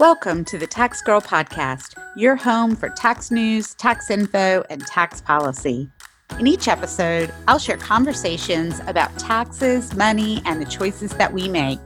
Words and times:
Welcome 0.00 0.46
to 0.46 0.56
the 0.56 0.66
Tax 0.66 1.02
Girl 1.02 1.20
Podcast, 1.20 1.92
your 2.16 2.34
home 2.34 2.74
for 2.74 2.88
tax 2.88 3.30
news, 3.30 3.74
tax 3.74 4.08
info, 4.08 4.64
and 4.70 4.80
tax 4.86 5.20
policy. 5.20 5.90
In 6.38 6.46
each 6.46 6.68
episode, 6.68 7.34
I'll 7.46 7.58
share 7.58 7.76
conversations 7.76 8.80
about 8.86 9.14
taxes, 9.18 9.94
money, 9.94 10.40
and 10.46 10.58
the 10.58 10.64
choices 10.64 11.10
that 11.18 11.34
we 11.34 11.48
make. 11.48 11.78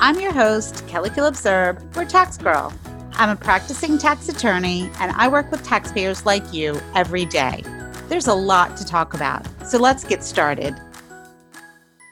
I'm 0.00 0.18
your 0.18 0.32
host, 0.32 0.84
Kelly 0.88 1.10
Phillips 1.10 1.46
Erb, 1.46 1.80
or 1.96 2.04
Tax 2.04 2.38
Girl. 2.38 2.72
I'm 3.12 3.30
a 3.30 3.36
practicing 3.36 3.98
tax 3.98 4.28
attorney, 4.28 4.90
and 4.98 5.12
I 5.12 5.28
work 5.28 5.48
with 5.52 5.62
taxpayers 5.62 6.26
like 6.26 6.52
you 6.52 6.80
every 6.96 7.24
day. 7.24 7.62
There's 8.08 8.26
a 8.26 8.34
lot 8.34 8.76
to 8.78 8.84
talk 8.84 9.14
about, 9.14 9.46
so 9.64 9.78
let's 9.78 10.02
get 10.02 10.24
started. 10.24 10.74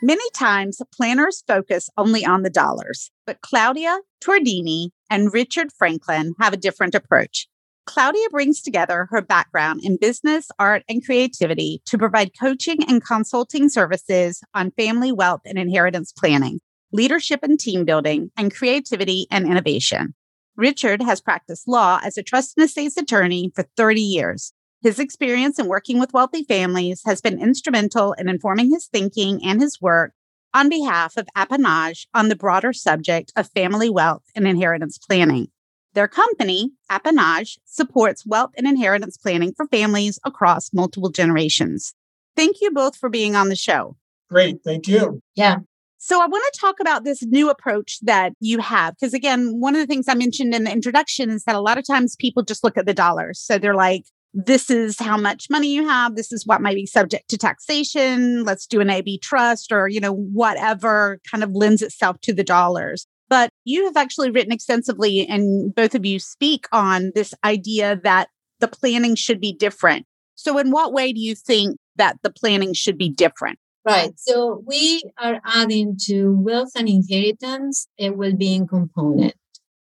Many 0.05 0.31
times, 0.35 0.81
planners 0.97 1.43
focus 1.49 1.89
only 1.97 2.25
on 2.25 2.43
the 2.43 2.51
dollars, 2.51 3.11
but 3.27 3.41
Claudia 3.41 3.99
Tordini 4.21 4.91
and 5.13 5.31
Richard 5.31 5.71
Franklin 5.77 6.35
have 6.41 6.55
a 6.55 6.57
different 6.57 6.95
approach. 6.95 7.47
Claudia 7.85 8.31
brings 8.31 8.63
together 8.63 9.09
her 9.11 9.21
background 9.21 9.83
in 9.85 9.99
business, 10.01 10.49
art, 10.59 10.85
and 10.89 11.05
creativity 11.05 11.83
to 11.85 11.99
provide 11.99 12.31
coaching 12.41 12.79
and 12.89 13.05
consulting 13.05 13.69
services 13.69 14.41
on 14.55 14.71
family 14.71 15.13
wealth 15.13 15.43
and 15.45 15.59
inheritance 15.59 16.13
planning, 16.13 16.61
leadership 16.93 17.41
and 17.43 17.61
team 17.61 17.85
building, 17.85 18.31
and 18.39 18.55
creativity 18.55 19.27
and 19.31 19.45
innovation. 19.47 20.15
Richard 20.57 21.03
has 21.03 21.21
practiced 21.21 21.69
law 21.69 22.01
as 22.03 22.17
a 22.17 22.23
trust 22.23 22.55
and 22.57 22.65
estates 22.65 22.97
attorney 22.97 23.53
for 23.55 23.67
30 23.77 24.01
years. 24.01 24.55
His 24.81 24.99
experience 24.99 25.59
in 25.59 25.67
working 25.67 26.01
with 26.01 26.15
wealthy 26.15 26.45
families 26.45 27.03
has 27.05 27.21
been 27.21 27.39
instrumental 27.39 28.15
in 28.15 28.31
informing 28.31 28.71
his 28.71 28.87
thinking 28.87 29.45
and 29.45 29.61
his 29.61 29.79
work 29.79 30.15
on 30.55 30.69
behalf 30.69 31.17
of 31.17 31.29
Appanage 31.37 32.07
on 32.15 32.29
the 32.29 32.37
broader 32.37 32.73
subject 32.73 33.33
of 33.37 33.51
family 33.51 33.91
wealth 33.91 34.23
and 34.35 34.47
inheritance 34.47 34.99
planning. 34.99 35.49
Their 35.95 36.09
company, 36.09 36.71
Appanage, 36.91 37.59
supports 37.65 38.25
wealth 38.25 38.53
and 38.57 38.67
inheritance 38.67 39.17
planning 39.17 39.53
for 39.55 39.67
families 39.67 40.19
across 40.25 40.73
multiple 40.73 41.11
generations. 41.11 41.95
Thank 42.37 42.57
you 42.61 42.71
both 42.71 42.97
for 42.97 43.09
being 43.09 43.37
on 43.37 43.49
the 43.49 43.57
show. 43.57 43.97
Great. 44.31 44.61
Thank 44.65 44.89
you. 44.89 45.21
Yeah. 45.35 45.59
So, 45.99 46.21
I 46.21 46.27
want 46.27 46.43
to 46.53 46.61
talk 46.61 46.81
about 46.81 47.05
this 47.05 47.23
new 47.23 47.49
approach 47.49 47.99
that 48.03 48.33
you 48.41 48.59
have. 48.59 48.95
Because, 48.95 49.15
again, 49.15 49.61
one 49.61 49.77
of 49.77 49.81
the 49.81 49.87
things 49.87 50.09
I 50.09 50.15
mentioned 50.15 50.53
in 50.53 50.65
the 50.65 50.73
introduction 50.73 51.31
is 51.31 51.45
that 51.45 51.55
a 51.55 51.61
lot 51.61 51.79
of 51.79 51.87
times 51.87 52.17
people 52.17 52.43
just 52.43 52.65
look 52.65 52.77
at 52.77 52.87
the 52.87 52.95
dollars. 52.95 53.39
So, 53.39 53.59
they're 53.59 53.75
like, 53.75 54.05
this 54.35 54.71
is 54.71 54.99
how 54.99 55.17
much 55.17 55.49
money 55.51 55.69
you 55.69 55.87
have. 55.87 56.17
This 56.17 56.33
is 56.33 56.47
what 56.47 56.63
might 56.63 56.75
be 56.75 56.87
subject 56.87 57.29
to 57.31 57.39
taxation. 57.39 58.45
Let's 58.45 58.67
do 58.67 58.81
an 58.81 58.91
AB 58.91 59.19
trust 59.19 59.73
or 59.73 59.89
you 59.89 60.01
know 60.01 60.13
whatever 60.13 61.21
kind 61.31 61.45
of 61.45 61.53
lends 61.53 61.83
itself 61.83 62.21
to 62.23 62.33
the 62.33 62.45
dollars. 62.45 63.07
But 63.29 63.51
you 63.65 63.85
have 63.87 63.97
actually 63.97 64.31
written 64.31 64.53
extensively 64.53 65.27
and 65.27 65.75
both 65.75 65.95
of 65.95 66.05
you 66.05 66.19
speak 66.19 66.67
on 66.73 67.13
this 67.15 67.33
idea 67.45 67.99
that 68.05 68.29
the 68.61 68.69
planning 68.69 69.15
should 69.15 69.41
be 69.41 69.53
different. 69.53 70.07
So 70.35 70.59
in 70.59 70.71
what 70.71 70.93
way 70.93 71.13
do 71.13 71.21
you 71.21 71.35
think 71.35 71.79
that 71.97 72.17
the 72.23 72.31
planning 72.31 72.75
should 72.75 72.99
be 72.99 73.09
different? 73.09 73.59
Right. 73.85 74.13
So 74.19 74.63
we 74.67 75.03
are 75.19 75.41
adding 75.45 75.97
to 76.05 76.37
wealth 76.39 76.73
and 76.77 76.89
inheritance 76.89 77.89
a 77.99 78.11
well-being 78.11 78.67
component. 78.67 79.35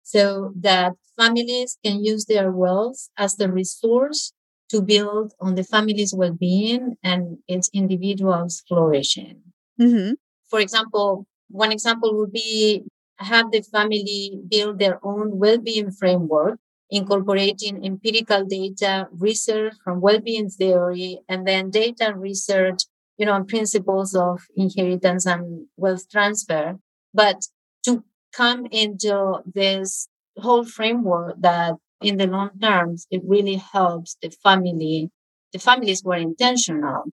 So 0.02 0.52
that 0.60 0.92
families 1.18 1.78
can 1.84 2.04
use 2.04 2.26
their 2.26 2.50
wealth 2.52 3.08
as 3.16 3.36
the 3.36 3.50
resource 3.50 4.32
to 4.70 4.82
build 4.82 5.32
on 5.40 5.54
the 5.54 5.64
family's 5.64 6.14
well-being 6.14 6.96
and 7.02 7.38
its 7.48 7.70
individuals 7.72 8.62
flourishing. 8.68 9.42
mm-hmm. 9.80 10.14
For 10.50 10.60
example, 10.60 11.26
one 11.48 11.72
example 11.72 12.16
would 12.18 12.32
be 12.32 12.84
have 13.18 13.50
the 13.50 13.62
family 13.62 14.38
build 14.48 14.78
their 14.78 14.98
own 15.04 15.38
well-being 15.38 15.90
framework, 15.90 16.58
incorporating 16.90 17.84
empirical 17.84 18.44
data, 18.44 19.08
research 19.12 19.74
from 19.82 20.00
well-being 20.00 20.50
theory, 20.50 21.20
and 21.28 21.46
then 21.46 21.70
data 21.70 22.14
research, 22.16 22.82
you 23.18 23.26
know, 23.26 23.32
on 23.32 23.46
principles 23.46 24.14
of 24.14 24.42
inheritance 24.56 25.26
and 25.26 25.66
wealth 25.76 26.08
transfer. 26.10 26.78
But 27.14 27.46
to 27.84 28.04
come 28.32 28.66
into 28.70 29.40
this 29.46 30.08
whole 30.38 30.64
framework 30.64 31.36
that 31.40 31.74
in 32.02 32.16
the 32.16 32.26
long 32.26 32.50
terms, 32.60 33.06
it 33.10 33.22
really 33.24 33.56
helps 33.56 34.16
the 34.22 34.30
family. 34.42 35.10
The 35.52 35.58
families 35.58 36.02
were 36.04 36.16
intentional 36.16 37.04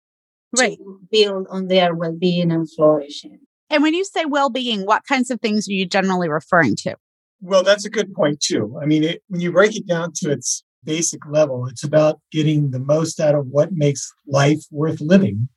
right. 0.57 0.77
to 0.77 0.99
build 1.11 1.47
on 1.49 1.67
their 1.67 1.95
well-being 1.95 2.51
and 2.51 2.69
flourishing. 2.71 3.39
And 3.69 3.81
when 3.81 3.94
you 3.94 4.03
say 4.03 4.25
well-being, 4.25 4.85
what 4.85 5.03
kinds 5.07 5.31
of 5.31 5.41
things 5.41 5.67
are 5.67 5.73
you 5.73 5.85
generally 5.85 6.29
referring 6.29 6.75
to? 6.83 6.95
Well, 7.41 7.63
that's 7.63 7.85
a 7.85 7.89
good 7.89 8.13
point 8.13 8.39
too. 8.39 8.77
I 8.81 8.85
mean, 8.85 9.03
it, 9.03 9.23
when 9.27 9.41
you 9.41 9.51
break 9.51 9.75
it 9.75 9.88
down 9.88 10.11
to 10.17 10.31
its 10.31 10.63
basic 10.83 11.25
level, 11.27 11.67
it's 11.67 11.83
about 11.83 12.19
getting 12.31 12.71
the 12.71 12.79
most 12.79 13.19
out 13.19 13.35
of 13.35 13.47
what 13.47 13.71
makes 13.71 14.11
life 14.27 14.63
worth 14.71 15.01
living. 15.01 15.50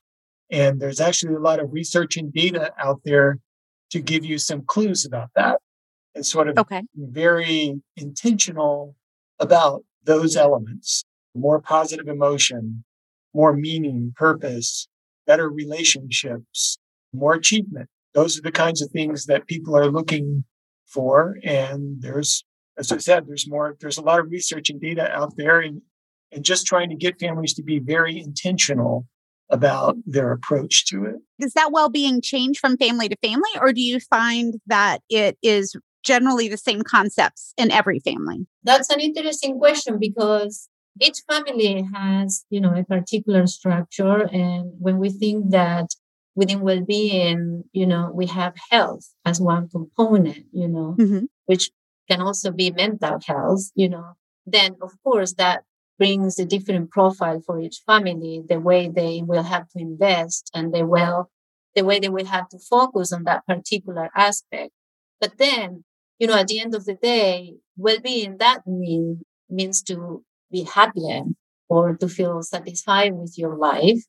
And 0.50 0.81
there's 0.81 1.00
actually 1.00 1.34
a 1.34 1.41
lot 1.41 1.60
of 1.60 1.72
research 1.72 2.16
and 2.16 2.32
data 2.32 2.72
out 2.78 3.00
there 3.04 3.38
to 3.91 4.00
give 4.00 4.25
you 4.25 4.38
some 4.38 4.62
clues 4.62 5.04
about 5.04 5.31
that. 5.37 5.60
And 6.14 6.25
sort 6.25 6.48
of 6.48 6.58
okay. 6.58 6.82
very 6.94 7.82
intentional 7.97 8.97
about 9.39 9.85
those 10.05 10.37
elements 10.37 11.05
more 11.37 11.61
positive 11.61 12.09
emotion, 12.09 12.85
more 13.35 13.55
meaning, 13.55 14.13
purpose, 14.17 14.89
better 15.27 15.49
relationships, 15.51 16.79
more 17.13 17.35
achievement. 17.35 17.89
Those 18.15 18.39
are 18.39 18.43
the 18.43 18.53
kinds 18.53 18.81
of 18.81 18.91
things 18.91 19.27
that 19.27 19.47
people 19.47 19.77
are 19.77 19.91
looking 19.91 20.45
for. 20.87 21.37
And 21.45 22.01
there's, 22.01 22.45
as 22.79 22.91
I 22.91 22.99
said, 22.99 23.27
there's 23.27 23.49
more, 23.49 23.77
there's 23.81 23.99
a 23.99 24.03
lot 24.03 24.21
of 24.21 24.31
research 24.31 24.71
and 24.71 24.81
data 24.81 25.11
out 25.13 25.37
there 25.37 25.61
and, 25.61 25.83
and 26.33 26.45
just 26.45 26.67
trying 26.67 26.89
to 26.91 26.97
get 26.97 27.21
families 27.21 27.55
to 27.55 27.63
be 27.63 27.79
very 27.79 28.19
intentional 28.19 29.07
about 29.49 29.97
their 30.07 30.33
approach 30.33 30.87
to 30.87 31.05
it. 31.05 31.17
Does 31.39 31.53
that 31.53 31.71
well 31.71 31.89
being 31.89 32.21
change 32.21 32.59
from 32.59 32.77
family 32.77 33.09
to 33.09 33.17
family, 33.23 33.51
or 33.61 33.73
do 33.73 33.81
you 33.81 34.01
find 34.01 34.55
that 34.67 35.03
it 35.09 35.39
is 35.41 35.77
generally 36.06 36.49
the 36.49 36.56
same 36.56 36.83
concepts 36.83 37.53
in 37.56 37.71
every 37.71 37.99
family? 37.99 38.47
That's 38.62 38.91
an 38.91 39.00
interesting 39.00 39.59
question 39.59 39.99
because 39.99 40.69
each 41.00 41.19
family 41.28 41.87
has, 41.94 42.44
you 42.49 42.61
know, 42.61 42.75
a 42.75 42.84
particular 42.84 43.47
structure. 43.47 44.28
And 44.33 44.72
when 44.78 44.99
we 44.99 45.11
think 45.11 45.50
that 45.50 45.89
within 46.34 46.61
well-being, 46.61 47.65
you 47.72 47.87
know, 47.87 48.11
we 48.15 48.27
have 48.27 48.55
health 48.71 49.12
as 49.25 49.41
one 49.41 49.69
component, 49.69 50.47
you 50.53 50.69
know, 50.69 50.94
mm-hmm. 50.99 51.25
which 51.47 51.71
can 52.09 52.21
also 52.21 52.53
be 52.53 52.71
mental 52.71 53.19
health, 53.27 53.71
you 53.75 53.88
know, 53.88 54.12
then 54.47 54.77
of 54.81 54.93
course 55.03 55.34
that 55.34 55.65
brings 55.99 56.38
a 56.38 56.44
different 56.44 56.91
profile 56.91 57.41
for 57.44 57.59
each 57.61 57.81
family, 57.87 58.43
the 58.49 58.61
way 58.61 58.88
they 58.88 59.23
will 59.25 59.43
have 59.43 59.69
to 59.71 59.78
invest 59.78 60.50
and 60.55 60.73
the 60.73 60.87
well, 60.87 61.31
the 61.75 61.84
way 61.84 61.99
they 61.99 62.09
will 62.09 62.27
have 62.27 62.49
to 62.50 62.59
focus 62.59 63.12
on 63.12 63.25
that 63.25 63.47
particular 63.47 64.11
aspect. 64.15 64.73
But 65.21 65.38
then 65.38 65.84
you 66.19 66.27
know, 66.27 66.34
at 66.34 66.49
the 66.49 66.60
end 66.60 66.75
of 66.75 66.84
the 66.84 66.94
day, 66.94 67.54
well-being 67.77 68.38
that 68.38 68.66
mean, 68.66 69.22
means 69.49 69.82
to 69.82 70.25
be 70.50 70.62
happier 70.62 71.22
or 71.69 71.97
to 71.97 72.09
feel 72.09 72.43
satisfied 72.43 73.15
with 73.15 73.37
your 73.37 73.56
life. 73.56 74.03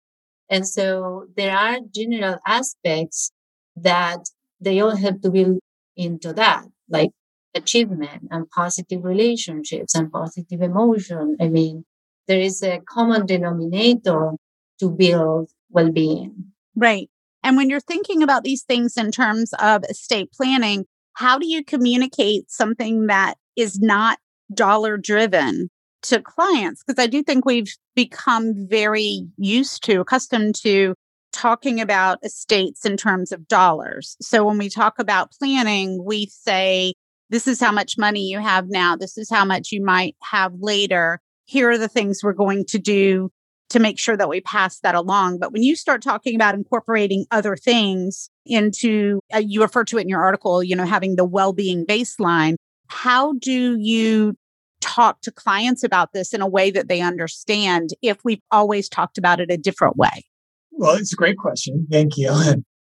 And 0.50 0.68
so 0.68 1.28
there 1.36 1.56
are 1.56 1.80
general 1.94 2.38
aspects 2.46 3.32
that 3.76 4.30
they 4.60 4.80
all 4.80 4.96
have 4.96 5.22
to 5.22 5.30
build 5.30 5.60
into 5.96 6.34
that, 6.34 6.66
like 6.90 7.10
achievement 7.54 8.28
and 8.32 8.50
positive 8.50 9.04
relationships 9.04 9.96
and 9.96 10.12
positive 10.12 10.62
emotion. 10.62 11.36
I 11.42 11.50
mean, 11.50 11.86
there 12.28 12.40
is 12.40 12.64
a 12.64 12.80
common 12.88 13.26
denominator 13.26 14.32
to 14.80 14.90
build 14.90 15.50
well-being. 15.70 16.54
Right. 16.76 17.10
And 17.44 17.58
when 17.58 17.70
you're 17.70 17.80
thinking 17.80 18.22
about 18.24 18.44
these 18.44 18.64
things 18.64 18.98
in 18.98 19.12
terms 19.12 19.54
of 19.60 19.84
estate 19.90 20.32
planning, 20.32 20.86
how 21.18 21.40
do 21.40 21.48
you 21.48 21.64
communicate 21.64 22.52
something 22.52 23.08
that 23.08 23.40
is 23.56 23.80
not 23.80 24.20
dollar 24.54 24.98
driven 24.98 25.68
to 26.04 26.22
clients? 26.22 26.84
Because 26.84 27.04
I 27.04 27.08
do 27.08 27.24
think 27.24 27.44
we've 27.44 27.76
become 27.96 28.54
very 28.70 29.28
used 29.36 29.84
to, 29.86 30.00
accustomed 30.00 30.54
to 30.62 30.94
talking 31.34 31.82
about 31.82 32.20
estates 32.24 32.86
in 32.86 32.98
terms 32.98 33.32
of 33.32 33.48
dollars. 33.48 34.16
So 34.22 34.46
when 34.46 34.60
we 34.60 34.70
talk 34.70 35.00
about 35.00 35.32
planning, 35.32 36.04
we 36.06 36.28
say, 36.28 36.94
this 37.32 37.48
is 37.48 37.60
how 37.60 37.72
much 37.72 37.98
money 37.98 38.22
you 38.22 38.40
have 38.40 38.68
now. 38.70 38.96
This 38.96 39.18
is 39.18 39.28
how 39.28 39.44
much 39.44 39.72
you 39.72 39.84
might 39.84 40.16
have 40.22 40.54
later. 40.60 41.20
Here 41.46 41.72
are 41.72 41.80
the 41.80 41.88
things 41.88 42.20
we're 42.22 42.34
going 42.34 42.64
to 42.66 42.78
do 42.78 43.32
to 43.70 43.80
make 43.80 44.00
sure 44.00 44.16
that 44.16 44.30
we 44.30 44.42
pass 44.42 44.80
that 44.80 44.96
along. 44.96 45.40
But 45.40 45.52
when 45.52 45.64
you 45.64 45.76
start 45.76 46.02
talking 46.02 46.36
about 46.36 46.56
incorporating 46.56 47.26
other 47.32 47.56
things 47.56 48.30
into, 48.46 49.20
uh, 49.34 49.40
you 49.40 49.62
refer 49.62 49.84
to 49.86 49.98
it 49.98 50.02
in 50.02 50.10
your 50.10 50.24
article, 50.24 50.64
you 50.64 50.76
know, 50.76 50.86
having 50.86 51.16
the 51.16 51.26
well 51.26 51.54
being 51.54 51.86
baseline, 51.86 52.56
how 52.88 53.34
do 53.34 53.78
you 53.80 54.36
talk 54.80 55.22
to 55.22 55.32
clients 55.32 55.84
about 55.84 56.14
this 56.14 56.34
in 56.34 56.42
a 56.42 56.48
way 56.48 56.72
that 56.72 56.88
they 56.88 57.02
understand 57.02 57.90
if 58.02 58.18
we've 58.24 58.42
always 58.52 58.88
talked 58.88 59.18
about 59.18 59.40
it 59.40 59.52
a 59.52 59.58
different 59.58 59.98
way? 59.98 60.26
Well, 60.72 60.96
it's 60.96 61.14
a 61.14 61.18
great 61.18 61.38
question. 61.38 61.88
Thank 61.92 62.18
you. 62.18 62.32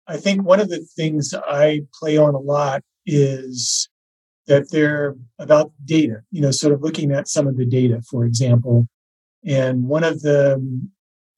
I 0.08 0.16
think 0.16 0.44
one 0.44 0.60
of 0.60 0.68
the 0.68 0.84
things 0.96 1.34
I 1.34 1.80
play 1.98 2.16
on 2.16 2.34
a 2.34 2.38
lot 2.38 2.82
is 3.06 3.88
that 4.46 4.70
they're 4.70 5.16
about 5.38 5.72
data, 5.84 6.20
you 6.30 6.40
know, 6.40 6.50
sort 6.50 6.72
of 6.72 6.82
looking 6.82 7.12
at 7.12 7.28
some 7.28 7.46
of 7.46 7.56
the 7.56 7.66
data, 7.66 8.02
for 8.08 8.24
example. 8.24 8.86
And 9.46 9.84
one 9.84 10.04
of 10.04 10.22
the 10.22 10.60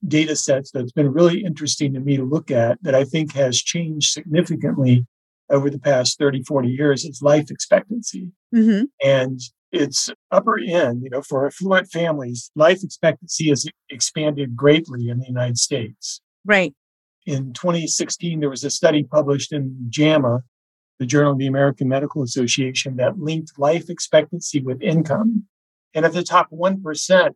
data 0.07 0.37
sets 0.37 0.71
that's 0.71 0.93
been 0.93 1.13
really 1.13 1.45
interesting 1.45 1.93
to 1.95 2.01
me 2.01 2.17
to 2.17 2.25
look 2.25 2.51
at 2.51 2.83
that 2.83 2.95
I 2.95 3.05
think 3.05 3.35
has 3.35 3.61
changed 3.61 4.11
significantly 4.13 5.07
over 5.51 5.71
the 5.71 5.79
past 5.79 6.19
30, 6.19 6.43
40 6.43 6.69
years 6.69 7.05
is 7.05 7.23
life 7.23 7.51
expectancy. 7.51 8.31
Mm-hmm. 8.55 8.85
And 9.05 9.41
it's 9.73 10.09
upper 10.31 10.59
end, 10.59 11.03
you 11.03 11.11
know, 11.11 11.23
for 11.23 11.47
affluent 11.47 11.91
families, 11.91 12.51
life 12.55 12.83
expectancy 12.83 13.49
has 13.49 13.67
expanded 13.91 14.57
greatly 14.57 15.09
in 15.09 15.19
the 15.19 15.27
United 15.27 15.59
States. 15.59 16.21
Right. 16.45 16.75
In 17.27 17.53
2016, 17.53 18.41
there 18.41 18.49
was 18.49 18.65
a 18.65 18.71
study 18.71 19.03
published 19.03 19.53
in 19.53 19.89
JAMA, 19.91 20.43
the 20.99 21.07
Journal 21.07 21.33
of 21.33 21.39
the 21.39 21.47
American 21.47 21.89
Medical 21.89 22.23
Association, 22.23 22.97
that 22.97 23.19
linked 23.19 23.59
life 23.59 23.91
expectancy 23.91 24.61
with 24.61 24.81
income. 24.81 25.45
And 25.95 26.07
at 26.07 26.13
the 26.13 26.23
top 26.23 26.51
1%, 26.51 27.31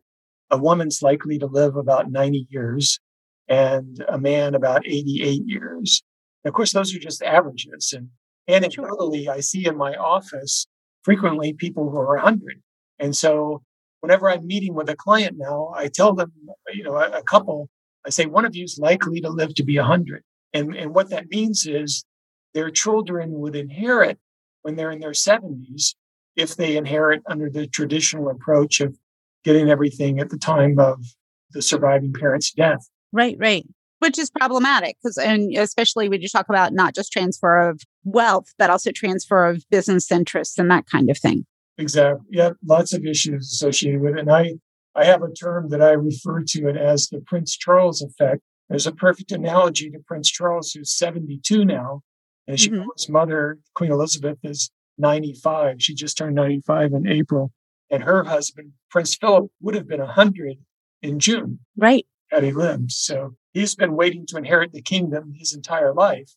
a 0.49 0.57
woman's 0.57 1.01
likely 1.01 1.37
to 1.39 1.47
live 1.47 1.75
about 1.75 2.11
90 2.11 2.47
years 2.49 2.99
and 3.47 4.03
a 4.07 4.17
man 4.17 4.55
about 4.55 4.85
88 4.85 5.41
years. 5.45 6.03
And 6.43 6.49
of 6.51 6.55
course, 6.55 6.73
those 6.73 6.95
are 6.95 6.99
just 6.99 7.21
averages. 7.21 7.93
And 7.93 8.09
anecdotally, 8.49 9.27
I 9.27 9.39
see 9.39 9.65
in 9.65 9.77
my 9.77 9.95
office 9.95 10.67
frequently 11.03 11.53
people 11.53 11.89
who 11.89 11.97
are 11.97 12.15
100. 12.15 12.61
And 12.99 13.15
so 13.15 13.63
whenever 13.99 14.29
I'm 14.29 14.45
meeting 14.45 14.73
with 14.73 14.89
a 14.89 14.95
client 14.95 15.37
now, 15.37 15.71
I 15.75 15.87
tell 15.87 16.13
them, 16.13 16.31
you 16.73 16.83
know, 16.83 16.95
a, 16.95 17.19
a 17.19 17.23
couple, 17.23 17.69
I 18.05 18.09
say, 18.09 18.25
one 18.25 18.45
of 18.45 18.55
you 18.55 18.63
is 18.63 18.79
likely 18.79 19.21
to 19.21 19.29
live 19.29 19.55
to 19.55 19.63
be 19.63 19.77
100. 19.77 20.23
And, 20.53 20.75
and 20.75 20.93
what 20.93 21.09
that 21.09 21.29
means 21.29 21.65
is 21.65 22.05
their 22.53 22.69
children 22.69 23.31
would 23.39 23.55
inherit 23.55 24.19
when 24.61 24.75
they're 24.75 24.91
in 24.91 24.99
their 24.99 25.11
70s 25.11 25.95
if 26.35 26.55
they 26.55 26.77
inherit 26.77 27.21
under 27.27 27.49
the 27.49 27.67
traditional 27.67 28.29
approach 28.29 28.81
of 28.81 28.97
getting 29.43 29.69
everything 29.69 30.19
at 30.19 30.29
the 30.29 30.37
time 30.37 30.79
of 30.79 31.03
the 31.51 31.61
surviving 31.61 32.13
parent's 32.13 32.51
death. 32.51 32.87
Right, 33.11 33.37
right. 33.39 33.65
Which 33.99 34.19
is 34.19 34.29
problematic 34.29 34.97
because, 35.01 35.17
and 35.17 35.55
especially 35.55 36.09
when 36.09 36.21
you 36.21 36.27
talk 36.27 36.49
about 36.49 36.73
not 36.73 36.93
just 36.93 37.11
transfer 37.11 37.69
of 37.69 37.81
wealth, 38.03 38.47
but 38.57 38.69
also 38.69 38.91
transfer 38.91 39.45
of 39.45 39.63
business 39.69 40.11
interests 40.11 40.57
and 40.57 40.69
that 40.71 40.87
kind 40.87 41.09
of 41.09 41.17
thing. 41.17 41.45
Exactly. 41.77 42.25
Yeah, 42.29 42.51
lots 42.65 42.93
of 42.93 43.05
issues 43.05 43.51
associated 43.51 44.01
with 44.01 44.15
it. 44.15 44.19
And 44.19 44.31
I, 44.31 44.55
I 44.95 45.05
have 45.05 45.23
a 45.23 45.31
term 45.31 45.69
that 45.69 45.81
I 45.81 45.91
refer 45.91 46.43
to 46.47 46.67
it 46.67 46.77
as 46.77 47.07
the 47.07 47.21
Prince 47.21 47.57
Charles 47.57 48.01
effect. 48.01 48.41
There's 48.69 48.87
a 48.87 48.91
perfect 48.91 49.31
analogy 49.31 49.89
to 49.91 49.99
Prince 50.05 50.29
Charles, 50.29 50.71
who's 50.71 50.95
72 50.95 51.65
now, 51.65 52.01
and 52.47 52.59
she 52.59 52.69
mm-hmm. 52.69 52.87
his 52.95 53.09
mother, 53.09 53.59
Queen 53.75 53.91
Elizabeth, 53.91 54.37
is 54.43 54.71
95. 54.97 55.81
She 55.81 55.95
just 55.95 56.17
turned 56.17 56.35
95 56.35 56.93
in 56.93 57.07
April. 57.07 57.51
And 57.93 58.05
her 58.05 58.23
husband, 58.23 58.71
Prince 58.89 59.15
Philip, 59.15 59.51
would 59.61 59.75
have 59.75 59.87
been 59.87 59.99
100 59.99 60.57
in 61.03 61.19
June. 61.19 61.59
Right. 61.77 62.07
Had 62.31 62.43
he 62.43 62.51
lived. 62.51 62.91
So 62.91 63.35
he's 63.51 63.75
been 63.75 63.95
waiting 63.95 64.25
to 64.29 64.37
inherit 64.37 64.73
the 64.73 64.81
kingdom 64.81 65.33
his 65.37 65.53
entire 65.53 65.93
life. 65.93 66.31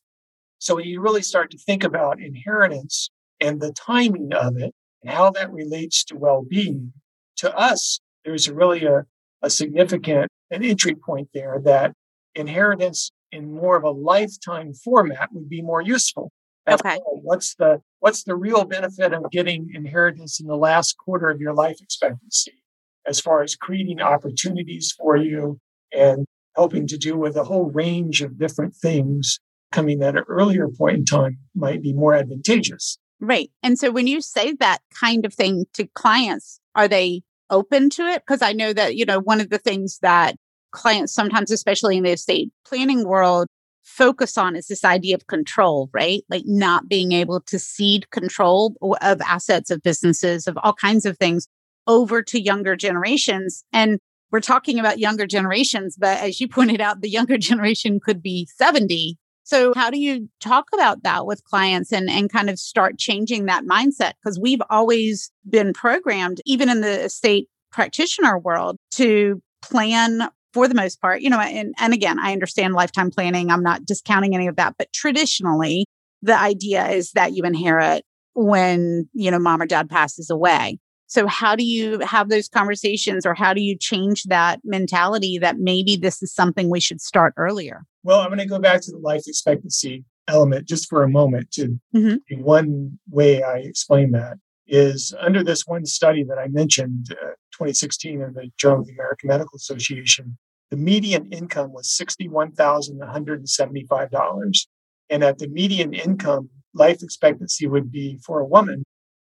So 0.59 0.75
when 0.75 0.85
you 0.85 1.01
really 1.01 1.23
start 1.23 1.49
to 1.49 1.57
think 1.57 1.83
about 1.83 2.21
inheritance 2.21 3.09
and 3.39 3.59
the 3.59 3.73
timing 3.73 4.33
of 4.33 4.55
it 4.57 4.75
and 5.01 5.11
how 5.11 5.31
that 5.31 5.51
relates 5.51 6.03
to 6.05 6.15
well 6.15 6.45
being, 6.47 6.93
to 7.37 7.51
us, 7.57 8.01
there's 8.23 8.47
really 8.51 8.85
a, 8.85 9.05
a 9.41 9.49
significant 9.49 10.29
an 10.51 10.63
entry 10.63 10.93
point 10.93 11.29
there 11.33 11.59
that 11.65 11.93
inheritance 12.35 13.11
in 13.31 13.51
more 13.51 13.75
of 13.77 13.83
a 13.83 13.89
lifetime 13.89 14.75
format 14.75 15.29
would 15.33 15.49
be 15.49 15.63
more 15.63 15.81
useful. 15.81 16.31
Okay. 16.67 16.99
what's 17.05 17.55
the 17.55 17.81
what's 17.99 18.23
the 18.23 18.35
real 18.35 18.65
benefit 18.65 19.13
of 19.13 19.29
getting 19.31 19.69
inheritance 19.73 20.39
in 20.39 20.47
the 20.47 20.57
last 20.57 20.97
quarter 20.97 21.29
of 21.29 21.39
your 21.39 21.53
life 21.53 21.77
expectancy 21.81 22.63
as 23.07 23.19
far 23.19 23.41
as 23.41 23.55
creating 23.55 24.01
opportunities 24.01 24.93
for 24.97 25.15
you 25.15 25.59
and 25.93 26.25
helping 26.55 26.87
to 26.87 26.97
do 26.97 27.17
with 27.17 27.37
a 27.37 27.43
whole 27.43 27.71
range 27.71 28.21
of 28.21 28.37
different 28.37 28.75
things 28.75 29.39
coming 29.71 30.01
at 30.03 30.15
an 30.15 30.23
earlier 30.27 30.67
point 30.67 30.97
in 30.97 31.05
time 31.05 31.37
might 31.55 31.81
be 31.81 31.93
more 31.93 32.13
advantageous. 32.13 32.97
Right. 33.19 33.49
And 33.63 33.79
so 33.79 33.91
when 33.91 34.07
you 34.07 34.21
say 34.21 34.53
that 34.53 34.79
kind 34.99 35.25
of 35.25 35.33
thing 35.33 35.65
to 35.73 35.87
clients, 35.95 36.59
are 36.75 36.87
they 36.87 37.21
open 37.49 37.89
to 37.91 38.03
it? 38.03 38.23
Because 38.25 38.41
I 38.41 38.53
know 38.53 38.73
that, 38.73 38.95
you 38.95 39.05
know, 39.05 39.19
one 39.19 39.41
of 39.41 39.49
the 39.49 39.57
things 39.57 39.99
that 40.01 40.35
clients 40.71 41.13
sometimes, 41.13 41.51
especially 41.51 41.97
in 41.97 42.03
the 42.03 42.11
estate 42.11 42.49
planning 42.65 43.07
world, 43.07 43.47
focus 43.87 44.37
on 44.37 44.55
is 44.55 44.67
this 44.67 44.83
idea 44.83 45.15
of 45.15 45.27
control, 45.27 45.89
right? 45.93 46.23
Like 46.29 46.43
not 46.45 46.89
being 46.89 47.13
able 47.13 47.39
to 47.41 47.57
cede 47.57 48.09
control 48.11 48.75
of 49.01 49.21
assets, 49.21 49.71
of 49.71 49.81
businesses, 49.81 50.45
of 50.45 50.57
all 50.61 50.73
kinds 50.73 51.05
of 51.05 51.17
things 51.17 51.47
over 51.87 52.21
to 52.21 52.41
younger 52.41 52.75
generations. 52.75 53.63
And 53.71 53.97
we're 54.29 54.41
talking 54.41 54.77
about 54.77 54.99
younger 54.99 55.25
generations, 55.25 55.95
but 55.97 56.19
as 56.19 56.41
you 56.41 56.47
pointed 56.49 56.81
out, 56.81 57.01
the 57.01 57.09
younger 57.09 57.37
generation 57.37 57.99
could 58.03 58.21
be 58.21 58.47
70. 58.57 59.17
So 59.43 59.73
how 59.73 59.89
do 59.89 59.97
you 59.97 60.29
talk 60.41 60.65
about 60.73 61.03
that 61.03 61.25
with 61.25 61.45
clients 61.45 61.93
and, 61.93 62.09
and 62.09 62.29
kind 62.29 62.49
of 62.49 62.59
start 62.59 62.97
changing 62.99 63.45
that 63.45 63.63
mindset? 63.63 64.13
Because 64.21 64.37
we've 64.37 64.61
always 64.69 65.31
been 65.49 65.71
programmed, 65.71 66.41
even 66.45 66.67
in 66.67 66.81
the 66.81 67.05
estate 67.05 67.47
practitioner 67.71 68.37
world, 68.37 68.75
to 68.91 69.41
plan 69.61 70.29
for 70.57 70.67
the 70.67 70.73
most 70.73 70.99
part, 70.99 71.21
you 71.21 71.29
know, 71.29 71.39
and, 71.39 71.75
and 71.77 71.93
again, 71.93 72.17
I 72.17 72.33
understand 72.33 72.73
lifetime 72.73 73.11
planning. 73.11 73.51
I'm 73.51 73.61
not 73.61 73.85
discounting 73.85 74.33
any 74.33 74.47
of 74.47 74.55
that, 74.55 74.73
but 74.75 74.91
traditionally, 74.91 75.85
the 76.23 76.35
idea 76.35 76.87
is 76.87 77.11
that 77.11 77.33
you 77.33 77.43
inherit 77.43 78.03
when, 78.33 79.07
you 79.13 79.29
know, 79.29 79.37
mom 79.37 79.61
or 79.61 79.67
dad 79.67 79.87
passes 79.87 80.31
away. 80.31 80.79
So, 81.05 81.27
how 81.27 81.55
do 81.55 81.63
you 81.63 81.99
have 81.99 82.29
those 82.29 82.49
conversations 82.49 83.23
or 83.23 83.35
how 83.35 83.53
do 83.53 83.61
you 83.61 83.77
change 83.77 84.23
that 84.23 84.59
mentality 84.63 85.37
that 85.37 85.59
maybe 85.59 85.95
this 85.95 86.23
is 86.23 86.33
something 86.33 86.71
we 86.71 86.79
should 86.79 87.01
start 87.01 87.35
earlier? 87.37 87.83
Well, 88.03 88.21
I'm 88.21 88.29
going 88.29 88.39
to 88.39 88.47
go 88.47 88.57
back 88.57 88.81
to 88.81 88.91
the 88.91 88.97
life 88.97 89.23
expectancy 89.27 90.05
element 90.27 90.67
just 90.67 90.89
for 90.89 91.03
a 91.03 91.09
moment 91.09 91.51
to 91.51 91.79
mm-hmm. 91.95 92.41
one 92.41 92.97
way 93.11 93.43
I 93.43 93.57
explain 93.57 94.11
that 94.13 94.37
is 94.67 95.13
under 95.21 95.43
this 95.43 95.67
one 95.67 95.85
study 95.85 96.23
that 96.23 96.39
I 96.39 96.47
mentioned, 96.47 97.07
uh, 97.11 97.35
2016 97.53 98.21
in 98.21 98.33
the 98.33 98.51
Journal 98.57 98.81
of 98.81 98.87
the 98.87 98.93
American 98.93 99.29
Medical 99.29 99.55
Association, 99.55 100.37
the 100.69 100.77
median 100.77 101.31
income 101.31 101.71
was 101.71 101.87
$61,175. 101.89 104.67
And 105.09 105.23
at 105.23 105.37
the 105.37 105.47
median 105.47 105.93
income, 105.93 106.49
life 106.73 107.01
expectancy 107.01 107.65
would 107.67 107.89
be 107.91 108.19
for 108.25 108.39
a 108.39 108.45
woman 108.45 108.83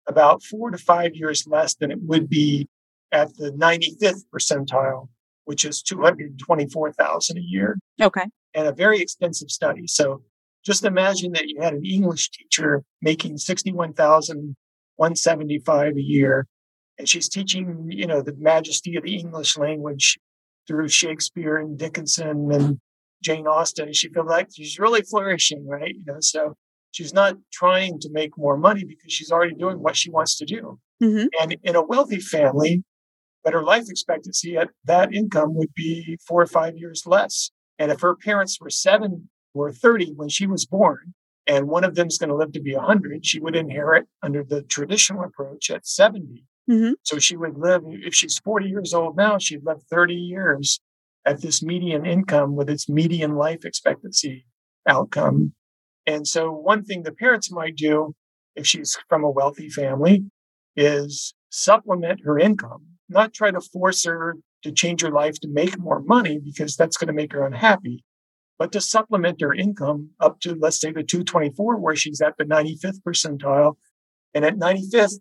about 0.08 0.42
four 0.42 0.72
to 0.72 0.78
five 0.78 1.14
years 1.16 1.46
less 1.48 1.76
than 1.76 1.92
it 1.92 2.00
would 2.02 2.28
be 2.30 2.68
at 3.12 3.36
the 3.36 3.52
95th 3.52 4.24
percentile, 4.34 5.10
which 5.46 5.64
is 5.64 5.84
224,000 5.84 7.38
a 7.38 7.42
year. 7.42 7.78
Okay. 8.02 8.26
And 8.54 8.68
a 8.68 8.72
very 8.72 9.00
expensive 9.00 9.52
study. 9.52 9.86
So 9.88 10.24
just 10.66 10.84
imagine 10.84 11.34
that 11.34 11.48
you 11.48 11.62
had 11.62 11.74
an 11.74 11.86
English 11.86 12.32
teacher 12.32 12.84
making 13.02 13.38
61,175 13.38 15.96
a 15.96 16.02
year 16.02 16.48
and 16.98 17.08
she's 17.08 17.30
teaching, 17.30 17.88
you 17.90 18.08
know, 18.08 18.22
the 18.22 18.36
majesty 18.38 18.96
of 18.96 19.04
the 19.04 19.16
English 19.16 19.58
language 19.58 20.18
through 20.68 20.90
Shakespeare 20.90 21.58
and 21.58 21.78
Dickinson 21.78 22.52
and 22.52 22.80
Jane 23.24 23.48
Austen. 23.48 23.94
She 23.94 24.10
feels 24.10 24.28
like 24.28 24.50
she's 24.54 24.80
really 24.80 25.02
flourishing, 25.02 25.68
right? 25.68 25.96
You 25.96 26.04
know, 26.06 26.18
so 26.20 26.56
She's 26.98 27.14
not 27.14 27.38
trying 27.52 28.00
to 28.00 28.10
make 28.12 28.38
more 28.40 28.58
money 28.58 28.84
because 28.84 29.14
she's 29.14 29.32
already 29.32 29.54
doing 29.54 29.78
what 29.78 29.96
she 29.96 30.10
wants 30.10 30.36
to 30.38 30.46
do. 30.46 30.80
Mm-hmm. 31.00 31.28
And 31.40 31.58
in 31.64 31.76
a 31.76 31.86
wealthy 31.86 32.20
family, 32.20 32.84
better 33.44 33.62
life 33.62 33.84
expectancy 33.88 34.58
at 34.58 34.70
that 34.86 35.14
income 35.14 35.54
would 35.56 35.74
be 35.76 36.18
four 36.28 36.42
or 36.42 36.48
five 36.48 36.76
years 36.76 37.04
less. 37.06 37.52
And 37.78 37.92
if 37.92 38.02
her 38.02 38.16
parents 38.16 38.60
were 38.60 38.72
seven 38.72 39.30
or 39.54 39.72
30 39.72 40.14
when 40.16 40.30
she 40.30 40.48
was 40.48 40.66
born, 40.66 41.14
and 41.46 41.68
one 41.68 41.84
of 41.84 41.94
them 41.94 42.08
is 42.08 42.18
going 42.18 42.30
to 42.30 42.36
live 42.36 42.52
to 42.54 42.62
be 42.62 42.76
100, 42.76 43.26
she 43.26 43.40
would 43.40 43.56
inherit 43.56 44.08
under 44.24 44.44
the 44.44 44.64
traditional 44.64 45.24
approach 45.24 45.70
at 45.70 45.86
70. 45.86 46.44
Mm-hmm. 46.70 46.94
So 47.04 47.18
she 47.20 47.38
would 47.38 47.58
live, 47.58 47.84
if 47.86 48.14
she's 48.14 48.40
40 48.40 48.68
years 48.68 48.94
old 48.94 49.16
now, 49.16 49.38
she'd 49.38 49.66
live 49.66 49.82
30 49.90 50.16
years 50.16 50.80
at 51.26 51.42
this 51.42 51.64
median 51.64 52.06
income 52.06 52.56
with 52.56 52.70
its 52.70 52.90
median 52.90 53.36
life 53.36 53.64
expectancy 53.66 54.46
outcome 54.88 55.54
and 56.08 56.26
so, 56.26 56.52
one 56.52 56.86
thing 56.86 57.04
the 57.04 57.12
parents 57.12 57.52
might 57.52 57.76
do 57.76 58.16
if 58.56 58.66
she's 58.66 58.98
from 59.10 59.26
a 59.26 59.30
wealthy 59.30 59.70
family 59.70 60.24
is 60.78 61.36
supplement 61.50 62.22
her 62.24 62.40
income, 62.40 62.86
not 63.10 63.34
try 63.34 63.52
to 63.52 63.60
force 63.60 64.06
her 64.06 64.38
to 64.64 64.72
change 64.72 65.02
her 65.02 65.12
life 65.12 65.40
to 65.42 65.50
make 65.50 65.78
more 65.78 66.00
money 66.00 66.40
because 66.40 66.76
that's 66.76 66.98
going 66.98 67.08
to 67.08 67.14
make 67.14 67.34
her 67.34 67.46
unhappy, 67.46 68.04
but 68.58 68.72
to 68.72 68.82
supplement 68.82 69.42
her 69.42 69.54
income 69.54 70.12
up 70.20 70.40
to, 70.40 70.56
let's 70.56 70.80
say, 70.80 70.92
the 70.92 71.04
224, 71.04 71.78
where 71.78 71.96
she's 71.96 72.22
at 72.22 72.38
the 72.38 72.46
95th 72.46 73.02
percentile. 73.06 73.76
And 74.34 74.46
at 74.46 74.58
95th, 74.58 75.20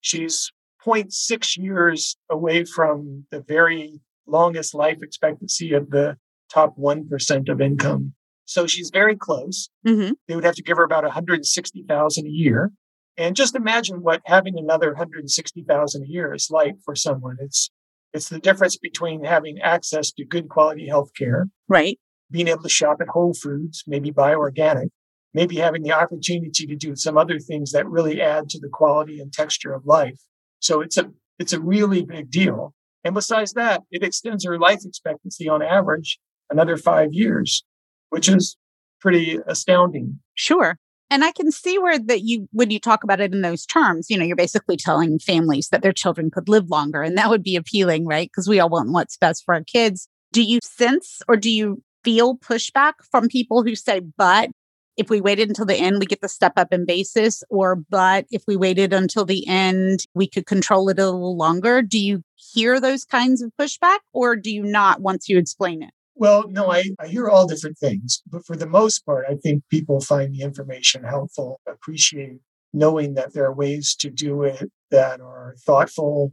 she's 0.00 0.50
0.6 0.84 1.56
years 1.56 2.16
away 2.30 2.64
from 2.64 3.26
the 3.30 3.40
very 3.40 4.00
longest 4.26 4.74
life 4.74 4.98
expectancy 5.02 5.72
of 5.72 5.90
the 5.90 6.16
top 6.52 6.76
1% 6.78 7.48
of 7.48 7.60
income. 7.60 8.14
So 8.46 8.66
she's 8.66 8.90
very 8.90 9.16
close. 9.16 9.70
Mm-hmm. 9.86 10.12
They 10.28 10.34
would 10.34 10.44
have 10.44 10.56
to 10.56 10.62
give 10.62 10.76
her 10.76 10.84
about 10.84 11.04
160,000 11.04 12.26
a 12.26 12.28
year. 12.28 12.72
And 13.16 13.36
just 13.36 13.54
imagine 13.54 14.02
what 14.02 14.22
having 14.24 14.58
another 14.58 14.88
160,000 14.88 16.02
a 16.02 16.06
year 16.06 16.34
is 16.34 16.48
like 16.50 16.74
for 16.84 16.94
someone. 16.94 17.36
It's 17.40 17.70
it's 18.12 18.28
the 18.28 18.38
difference 18.38 18.76
between 18.76 19.24
having 19.24 19.58
access 19.60 20.12
to 20.12 20.24
good 20.24 20.48
quality 20.48 20.86
health 20.86 21.10
care, 21.18 21.48
right? 21.68 21.98
Being 22.30 22.46
able 22.46 22.62
to 22.62 22.68
shop 22.68 22.98
at 23.00 23.08
Whole 23.08 23.34
Foods, 23.34 23.82
maybe 23.88 24.12
buy 24.12 24.34
organic, 24.34 24.90
maybe 25.32 25.56
having 25.56 25.82
the 25.82 25.92
opportunity 25.92 26.66
to 26.66 26.76
do 26.76 26.94
some 26.94 27.18
other 27.18 27.40
things 27.40 27.72
that 27.72 27.88
really 27.88 28.20
add 28.20 28.48
to 28.50 28.60
the 28.60 28.68
quality 28.68 29.18
and 29.18 29.32
texture 29.32 29.74
of 29.74 29.84
life. 29.84 30.20
So 30.60 30.80
it's 30.80 30.96
a 30.96 31.10
it's 31.38 31.52
a 31.52 31.60
really 31.60 32.04
big 32.04 32.30
deal. 32.30 32.74
And 33.04 33.14
besides 33.14 33.52
that, 33.52 33.82
it 33.90 34.02
extends 34.02 34.44
her 34.44 34.58
life 34.58 34.80
expectancy 34.84 35.48
on 35.48 35.62
average 35.62 36.18
another 36.50 36.76
five 36.76 37.12
years, 37.12 37.64
which 38.10 38.28
is 38.28 38.56
pretty 39.00 39.38
astounding. 39.46 40.20
Sure. 40.34 40.78
And 41.10 41.22
I 41.22 41.32
can 41.32 41.52
see 41.52 41.78
where 41.78 41.98
that 41.98 42.22
you, 42.22 42.48
when 42.52 42.70
you 42.70 42.80
talk 42.80 43.04
about 43.04 43.20
it 43.20 43.34
in 43.34 43.42
those 43.42 43.66
terms, 43.66 44.08
you 44.08 44.16
know, 44.16 44.24
you're 44.24 44.36
basically 44.36 44.76
telling 44.76 45.18
families 45.18 45.68
that 45.68 45.82
their 45.82 45.92
children 45.92 46.30
could 46.30 46.48
live 46.48 46.70
longer. 46.70 47.02
And 47.02 47.16
that 47.18 47.28
would 47.28 47.42
be 47.42 47.56
appealing, 47.56 48.06
right? 48.06 48.28
Because 48.28 48.48
we 48.48 48.58
all 48.58 48.70
want 48.70 48.90
what's 48.90 49.16
best 49.18 49.44
for 49.44 49.54
our 49.54 49.62
kids. 49.64 50.08
Do 50.32 50.42
you 50.42 50.58
sense 50.62 51.20
or 51.28 51.36
do 51.36 51.50
you 51.50 51.82
feel 52.02 52.36
pushback 52.36 52.94
from 53.10 53.28
people 53.28 53.62
who 53.62 53.74
say, 53.74 54.00
but 54.00 54.50
if 54.96 55.10
we 55.10 55.20
waited 55.20 55.48
until 55.48 55.66
the 55.66 55.76
end, 55.76 55.98
we 55.98 56.06
get 56.06 56.20
the 56.20 56.28
step 56.28 56.52
up 56.56 56.72
in 56.72 56.84
basis, 56.84 57.42
or 57.50 57.76
but 57.76 58.26
if 58.30 58.42
we 58.46 58.56
waited 58.56 58.92
until 58.92 59.24
the 59.24 59.46
end, 59.46 60.06
we 60.14 60.28
could 60.28 60.46
control 60.46 60.88
it 60.88 60.98
a 60.98 61.10
little 61.10 61.36
longer. 61.36 61.82
Do 61.82 61.98
you 61.98 62.22
hear 62.36 62.80
those 62.80 63.04
kinds 63.04 63.42
of 63.42 63.52
pushback 63.60 63.98
or 64.12 64.36
do 64.36 64.52
you 64.52 64.62
not 64.62 65.00
once 65.00 65.28
you 65.28 65.38
explain 65.38 65.82
it? 65.82 65.90
Well, 66.16 66.44
no, 66.48 66.70
I, 66.70 66.84
I 67.00 67.08
hear 67.08 67.28
all 67.28 67.46
different 67.46 67.76
things, 67.76 68.22
but 68.30 68.46
for 68.46 68.54
the 68.54 68.68
most 68.68 69.04
part, 69.04 69.26
I 69.28 69.34
think 69.34 69.64
people 69.68 70.00
find 70.00 70.32
the 70.32 70.42
information 70.42 71.02
helpful, 71.02 71.60
appreciate 71.66 72.38
knowing 72.72 73.14
that 73.14 73.32
there 73.32 73.44
are 73.46 73.54
ways 73.54 73.96
to 73.96 74.10
do 74.10 74.42
it 74.42 74.70
that 74.90 75.20
are 75.20 75.54
thoughtful. 75.64 76.32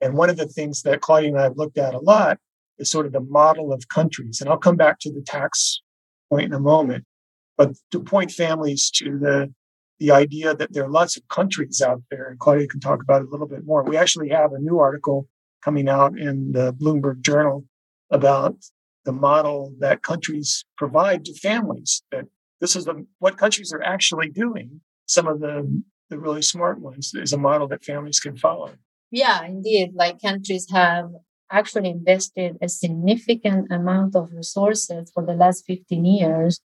And 0.00 0.14
one 0.14 0.30
of 0.30 0.36
the 0.36 0.46
things 0.46 0.82
that 0.82 1.00
Claudia 1.00 1.30
and 1.30 1.38
I 1.38 1.42
have 1.42 1.56
looked 1.56 1.78
at 1.78 1.94
a 1.94 1.98
lot 1.98 2.38
is 2.78 2.90
sort 2.90 3.06
of 3.06 3.12
the 3.12 3.20
model 3.20 3.72
of 3.72 3.88
countries. 3.88 4.40
And 4.40 4.48
I'll 4.48 4.58
come 4.58 4.76
back 4.76 4.98
to 5.00 5.12
the 5.12 5.22
tax 5.22 5.80
point 6.30 6.46
in 6.46 6.52
a 6.52 6.60
moment. 6.60 7.04
But 7.58 7.72
to 7.90 8.00
point 8.00 8.30
families 8.30 8.90
to 8.92 9.18
the 9.18 9.52
the 9.98 10.12
idea 10.12 10.54
that 10.54 10.72
there 10.72 10.84
are 10.84 10.90
lots 10.90 11.16
of 11.16 11.26
countries 11.26 11.82
out 11.82 12.02
there, 12.08 12.28
and 12.28 12.38
Claudia 12.38 12.68
can 12.68 12.78
talk 12.78 13.02
about 13.02 13.20
it 13.22 13.26
a 13.26 13.30
little 13.30 13.48
bit 13.48 13.66
more. 13.66 13.82
We 13.82 13.96
actually 13.96 14.28
have 14.28 14.52
a 14.52 14.60
new 14.60 14.78
article 14.78 15.26
coming 15.64 15.88
out 15.88 16.16
in 16.16 16.52
the 16.52 16.72
Bloomberg 16.72 17.20
Journal 17.20 17.64
about 18.10 18.54
the 19.04 19.12
model 19.12 19.74
that 19.80 20.04
countries 20.04 20.64
provide 20.76 21.24
to 21.24 21.34
families. 21.34 22.02
That 22.12 22.26
this 22.60 22.76
is 22.76 22.88
what 23.18 23.36
countries 23.36 23.72
are 23.72 23.82
actually 23.82 24.30
doing. 24.30 24.80
Some 25.06 25.26
of 25.26 25.40
the 25.40 25.82
the 26.10 26.18
really 26.18 26.42
smart 26.42 26.80
ones 26.80 27.12
is 27.14 27.32
a 27.32 27.38
model 27.38 27.66
that 27.68 27.84
families 27.84 28.20
can 28.20 28.36
follow. 28.36 28.70
Yeah, 29.10 29.44
indeed. 29.44 29.90
Like 29.94 30.22
countries 30.22 30.68
have 30.70 31.10
actually 31.50 31.90
invested 31.90 32.56
a 32.62 32.68
significant 32.68 33.72
amount 33.72 34.14
of 34.14 34.32
resources 34.32 35.10
for 35.12 35.24
the 35.24 35.34
last 35.34 35.64
15 35.66 36.04
years 36.04 36.60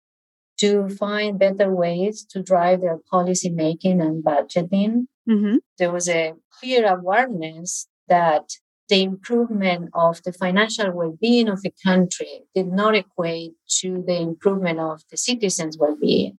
to 0.63 0.89
find 0.89 1.41
better 1.41 1.75
ways 1.75 2.25
to 2.31 2.41
drive 2.41 2.81
their 2.83 2.99
policy 3.11 3.51
making 3.51 4.01
and 4.01 4.23
budgeting. 4.23 5.07
Mm-hmm. 5.29 5.57
There 5.77 5.91
was 5.91 6.09
a 6.09 6.35
clear 6.61 6.87
awareness 6.87 7.89
that 8.07 8.45
the 8.89 9.03
improvement 9.03 9.91
of 9.93 10.23
the 10.23 10.33
financial 10.33 10.93
well-being 10.93 11.49
of 11.49 11.61
a 11.67 11.73
country 11.85 12.43
did 12.55 12.69
not 12.69 12.95
equate 12.95 13.55
to 13.81 14.05
the 14.07 14.21
improvement 14.21 14.79
of 14.79 15.03
the 15.11 15.17
citizens' 15.17 15.79
well-being. 15.79 16.39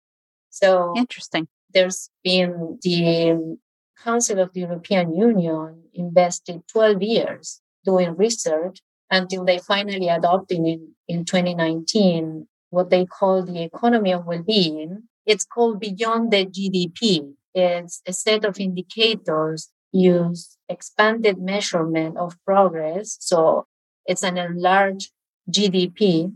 So 0.50 0.94
interesting. 0.96 1.48
There's 1.74 2.10
been 2.24 2.80
the 2.82 3.58
Council 4.02 4.40
of 4.40 4.54
the 4.54 4.62
European 4.62 5.14
Union 5.14 5.84
invested 5.94 6.62
12 6.72 7.02
years 7.02 7.62
doing 7.84 8.16
research 8.16 8.80
until 9.12 9.44
they 9.44 9.60
finally 9.60 10.08
adopted 10.08 10.60
in, 10.60 10.94
in 11.10 11.26
2019 11.26 12.48
what 12.74 12.90
they 12.90 13.06
call 13.06 13.44
the 13.44 13.62
economy 13.62 14.12
of 14.12 14.26
well-being. 14.26 15.04
It's 15.28 15.46
called 15.46 15.80
Beyond 15.80 16.32
the 16.34 16.48
GDP. 16.48 17.34
It's 17.54 18.02
a 18.08 18.14
set 18.14 18.44
of 18.44 18.60
indicators 18.60 19.70
use 19.92 20.58
expanded 20.68 21.38
measurement 21.38 22.18
of 22.18 22.36
progress. 22.44 23.16
So 23.20 23.68
it's 24.08 24.24
an 24.24 24.40
enlarged 24.40 25.12
GDP. 25.52 26.34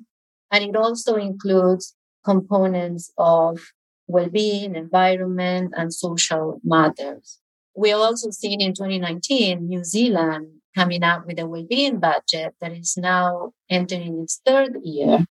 And 0.51 0.63
it 0.63 0.75
also 0.75 1.15
includes 1.15 1.95
components 2.23 3.11
of 3.17 3.59
well-being, 4.05 4.75
environment, 4.75 5.73
and 5.75 5.91
social 5.91 6.61
matters. 6.63 7.39
We 7.75 7.93
also 7.93 8.29
seen 8.29 8.61
in 8.61 8.75
2019 8.75 9.67
New 9.67 9.83
Zealand 9.83 10.49
coming 10.75 11.01
up 11.01 11.25
with 11.25 11.39
a 11.39 11.47
well-being 11.47 11.99
budget 11.99 12.53
that 12.61 12.73
is 12.73 12.95
now 12.95 13.53
entering 13.71 14.21
its 14.21 14.39
third 14.45 14.77
year 14.83 15.25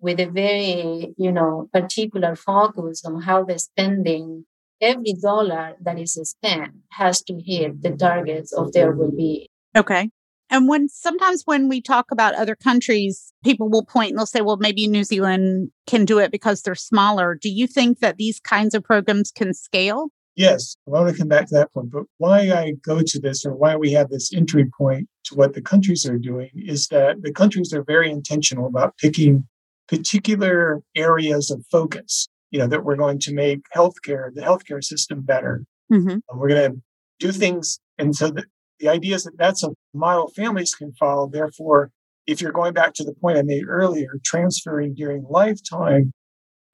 with 0.00 0.20
a 0.20 0.26
very, 0.26 1.14
you 1.16 1.32
know, 1.32 1.68
particular 1.72 2.36
focus 2.36 3.04
on 3.04 3.22
how 3.22 3.44
the 3.44 3.58
spending, 3.58 4.44
every 4.80 5.14
dollar 5.20 5.74
that 5.80 5.98
is 5.98 6.14
spent 6.14 6.72
has 6.90 7.22
to 7.22 7.40
hit 7.44 7.82
the 7.82 7.90
targets 7.90 8.52
of 8.52 8.72
their 8.72 8.92
well-being. 8.92 9.46
Okay. 9.76 10.10
And 10.50 10.66
when 10.66 10.88
sometimes 10.88 11.42
when 11.44 11.68
we 11.68 11.82
talk 11.82 12.06
about 12.10 12.34
other 12.34 12.56
countries, 12.56 13.32
people 13.44 13.68
will 13.68 13.84
point 13.84 14.10
and 14.10 14.18
they'll 14.18 14.26
say, 14.26 14.40
well, 14.40 14.56
maybe 14.56 14.86
New 14.86 15.04
Zealand 15.04 15.70
can 15.86 16.06
do 16.06 16.18
it 16.18 16.32
because 16.32 16.62
they're 16.62 16.74
smaller. 16.74 17.34
Do 17.34 17.50
you 17.50 17.66
think 17.66 17.98
that 17.98 18.16
these 18.16 18.40
kinds 18.40 18.74
of 18.74 18.82
programs 18.82 19.30
can 19.30 19.52
scale? 19.52 20.08
Yes, 20.36 20.76
I 20.86 20.90
want 20.92 21.10
to 21.10 21.18
come 21.18 21.28
back 21.28 21.48
to 21.48 21.54
that 21.56 21.72
point. 21.72 21.90
But 21.90 22.04
why 22.18 22.50
I 22.50 22.74
go 22.82 23.02
to 23.04 23.20
this 23.20 23.44
or 23.44 23.54
why 23.54 23.76
we 23.76 23.90
have 23.92 24.08
this 24.08 24.32
entry 24.32 24.70
point 24.78 25.08
to 25.24 25.34
what 25.34 25.52
the 25.52 25.60
countries 25.60 26.06
are 26.06 26.16
doing 26.16 26.50
is 26.54 26.86
that 26.88 27.22
the 27.22 27.32
countries 27.32 27.74
are 27.74 27.82
very 27.82 28.08
intentional 28.08 28.66
about 28.66 28.96
picking 28.98 29.46
particular 29.88 30.82
areas 30.94 31.50
of 31.50 31.64
focus, 31.70 32.28
you 32.50 32.58
know, 32.58 32.66
that 32.66 32.84
we're 32.84 32.96
going 32.96 33.18
to 33.20 33.32
make 33.32 33.60
healthcare, 33.74 34.32
the 34.34 34.42
healthcare 34.42 34.82
system 34.82 35.22
better. 35.22 35.64
Mm-hmm. 35.92 36.18
We're 36.38 36.48
going 36.48 36.72
to 36.72 36.80
do 37.18 37.32
things. 37.32 37.80
And 37.98 38.14
so 38.14 38.30
the, 38.30 38.44
the 38.80 38.88
idea 38.88 39.16
is 39.16 39.24
that 39.24 39.38
that's 39.38 39.62
a 39.64 39.70
model 39.94 40.30
families 40.36 40.74
can 40.74 40.92
follow. 40.92 41.28
Therefore, 41.28 41.90
if 42.26 42.40
you're 42.40 42.52
going 42.52 42.74
back 42.74 42.92
to 42.94 43.04
the 43.04 43.14
point 43.14 43.38
I 43.38 43.42
made 43.42 43.64
earlier, 43.66 44.18
transferring 44.24 44.94
during 44.94 45.24
lifetime 45.28 46.12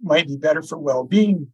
might 0.02 0.26
be 0.26 0.36
better 0.36 0.62
for 0.62 0.76
well-being. 0.76 1.48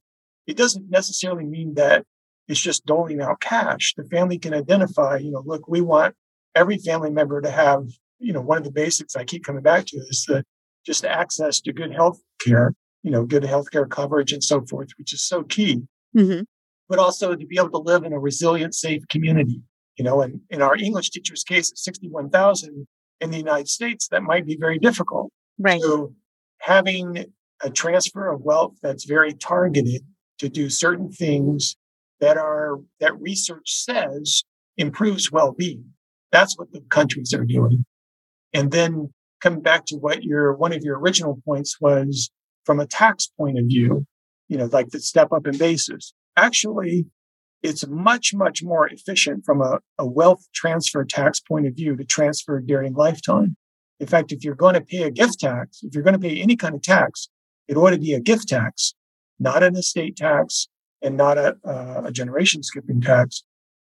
It 0.47 0.57
doesn't 0.57 0.91
necessarily 0.91 1.45
mean 1.45 1.75
that 1.75 2.05
it's 2.49 2.61
just 2.61 2.87
doling 2.87 3.21
out 3.21 3.41
cash. 3.41 3.95
The 3.97 4.05
family 4.05 4.39
can 4.39 4.55
identify, 4.55 5.19
you 5.19 5.31
know, 5.31 5.43
look, 5.47 5.69
we 5.69 5.83
want 5.83 6.17
every 6.57 6.79
family 6.79 7.11
member 7.11 7.41
to 7.41 7.51
have, 7.51 7.85
you 8.19 8.33
know, 8.33 8.41
one 8.41 8.59
of 8.59 8.65
the 8.65 8.73
basics 8.73 9.15
I 9.15 9.25
keep 9.25 9.45
coming 9.45 9.63
back 9.63 9.85
to 9.87 9.99
is 9.99 10.25
the 10.27 10.43
just 10.87 11.05
access 11.05 11.61
to 11.61 11.73
good 11.73 11.93
health 11.93 12.21
care, 12.45 12.75
you 13.03 13.11
know, 13.11 13.25
good 13.25 13.45
health 13.45 13.71
care 13.71 13.87
coverage 13.87 14.33
and 14.33 14.43
so 14.43 14.63
forth, 14.63 14.89
which 14.99 15.13
is 15.13 15.27
so 15.27 15.43
key. 15.43 15.83
Mm-hmm. 16.17 16.43
But 16.89 16.99
also 16.99 17.35
to 17.35 17.47
be 17.47 17.59
able 17.59 17.71
to 17.71 17.79
live 17.79 18.05
in 18.05 18.13
a 18.13 18.19
resilient, 18.19 18.75
safe 18.75 19.07
community. 19.09 19.63
You 19.97 20.05
know, 20.05 20.23
and 20.23 20.41
in 20.49 20.63
our 20.63 20.77
English 20.77 21.11
teacher's 21.11 21.45
case, 21.45 21.73
61,000 21.75 22.87
in 23.21 23.31
the 23.31 23.37
United 23.37 23.69
States, 23.69 24.09
that 24.09 24.23
might 24.23 24.47
be 24.47 24.57
very 24.59 24.79
difficult. 24.79 25.31
Right. 25.59 25.81
So 25.81 26.15
having 26.61 27.27
a 27.63 27.71
transfer 27.71 28.31
of 28.31 28.41
wealth 28.41 28.77
that's 28.83 29.05
very 29.05 29.35
targeted 29.35 30.03
to 30.39 30.49
do 30.49 30.71
certain 30.71 31.11
things 31.11 31.77
that 32.21 32.39
are, 32.39 32.79
that 33.01 33.21
research 33.21 33.65
says 33.67 34.43
improves 34.79 35.31
well-being. 35.31 35.85
That's 36.33 36.59
what 36.59 36.73
the 36.73 36.81
countries 36.89 37.35
are 37.35 37.45
doing. 37.45 37.85
And 38.55 38.71
then 38.71 39.13
coming 39.41 39.61
back 39.61 39.87
to 39.87 39.97
what 39.97 40.23
your 40.23 40.55
one 40.55 40.73
of 40.73 40.83
your 40.83 40.99
original 40.99 41.41
points 41.45 41.81
was 41.81 42.31
from 42.65 42.81
a 42.81 42.87
tax 42.87 43.27
point 43.39 43.59
of 43.59 43.65
view, 43.67 44.07
you 44.49 44.57
know, 44.57 44.67
like 44.67 44.91
the 44.91 45.01
step 45.01 45.33
up 45.33 45.47
in 45.47 45.57
basis. 45.57 46.13
Actually, 46.37 47.07
it's 47.63 47.87
much, 47.87 48.33
much 48.33 48.63
more 48.63 48.89
efficient 48.89 49.45
from 49.45 49.61
a, 49.61 49.81
a 49.99 50.07
wealth 50.07 50.47
transfer 50.55 51.05
tax 51.05 51.41
point 51.41 51.67
of 51.67 51.75
view 51.75 51.97
to 51.97 52.05
transfer 52.05 52.61
during 52.61 52.95
lifetime. 52.95 53.57
In 53.99 54.07
fact, 54.07 54.33
if 54.33 54.45
you're 54.45 54.55
going 54.55 54.75
to 54.75 54.81
pay 54.81 55.03
a 55.03 55.11
gift 55.11 55.41
tax, 55.41 55.83
if 55.83 55.95
you're 55.95 56.03
going 56.03 56.19
to 56.19 56.29
pay 56.29 56.41
any 56.41 56.57
kind 56.57 56.75
of 56.75 56.83
tax, 56.83 57.29
it 57.69 57.77
ought 57.77 57.91
to 57.91 57.99
be 57.99 58.15
a 58.15 58.21
gift 58.21 58.49
tax, 58.49 58.95
not 59.39 59.63
an 59.63 59.77
estate 59.77 60.17
tax 60.17 60.69
and 61.03 61.17
not 61.17 61.37
a, 61.37 61.57
uh, 61.67 62.03
a 62.07 62.13
generation 62.13 62.63
skipping 62.63 63.01
tax. 63.01 63.45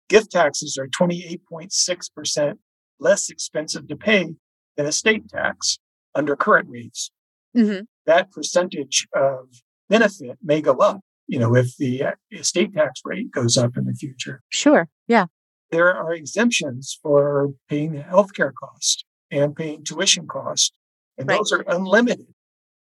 Gift 0.08 0.32
taxes 0.32 0.76
are 0.76 0.88
28.6% 0.88 2.54
less 2.98 3.30
expensive 3.30 3.86
to 3.88 3.96
pay 3.96 4.34
than 4.76 4.86
estate 4.86 5.28
tax 5.28 5.78
under 6.14 6.36
current 6.36 6.68
rates. 6.68 7.10
Mm-hmm. 7.56 7.84
That 8.06 8.30
percentage 8.30 9.06
of 9.14 9.48
benefit 9.88 10.38
may 10.42 10.60
go 10.60 10.76
up, 10.76 11.00
you 11.26 11.38
know, 11.38 11.54
if 11.54 11.76
the 11.76 12.04
estate 12.32 12.74
tax 12.74 13.00
rate 13.04 13.30
goes 13.30 13.56
up 13.56 13.76
in 13.76 13.84
the 13.84 13.94
future. 13.94 14.42
Sure. 14.48 14.88
Yeah. 15.06 15.26
There 15.70 15.94
are 15.94 16.12
exemptions 16.12 16.98
for 17.02 17.50
paying 17.68 17.92
the 17.92 18.02
healthcare 18.02 18.52
costs 18.52 19.04
and 19.30 19.54
paying 19.54 19.84
tuition 19.84 20.26
costs, 20.26 20.72
and 21.16 21.28
right. 21.28 21.38
those 21.38 21.52
are 21.52 21.64
unlimited. 21.68 22.26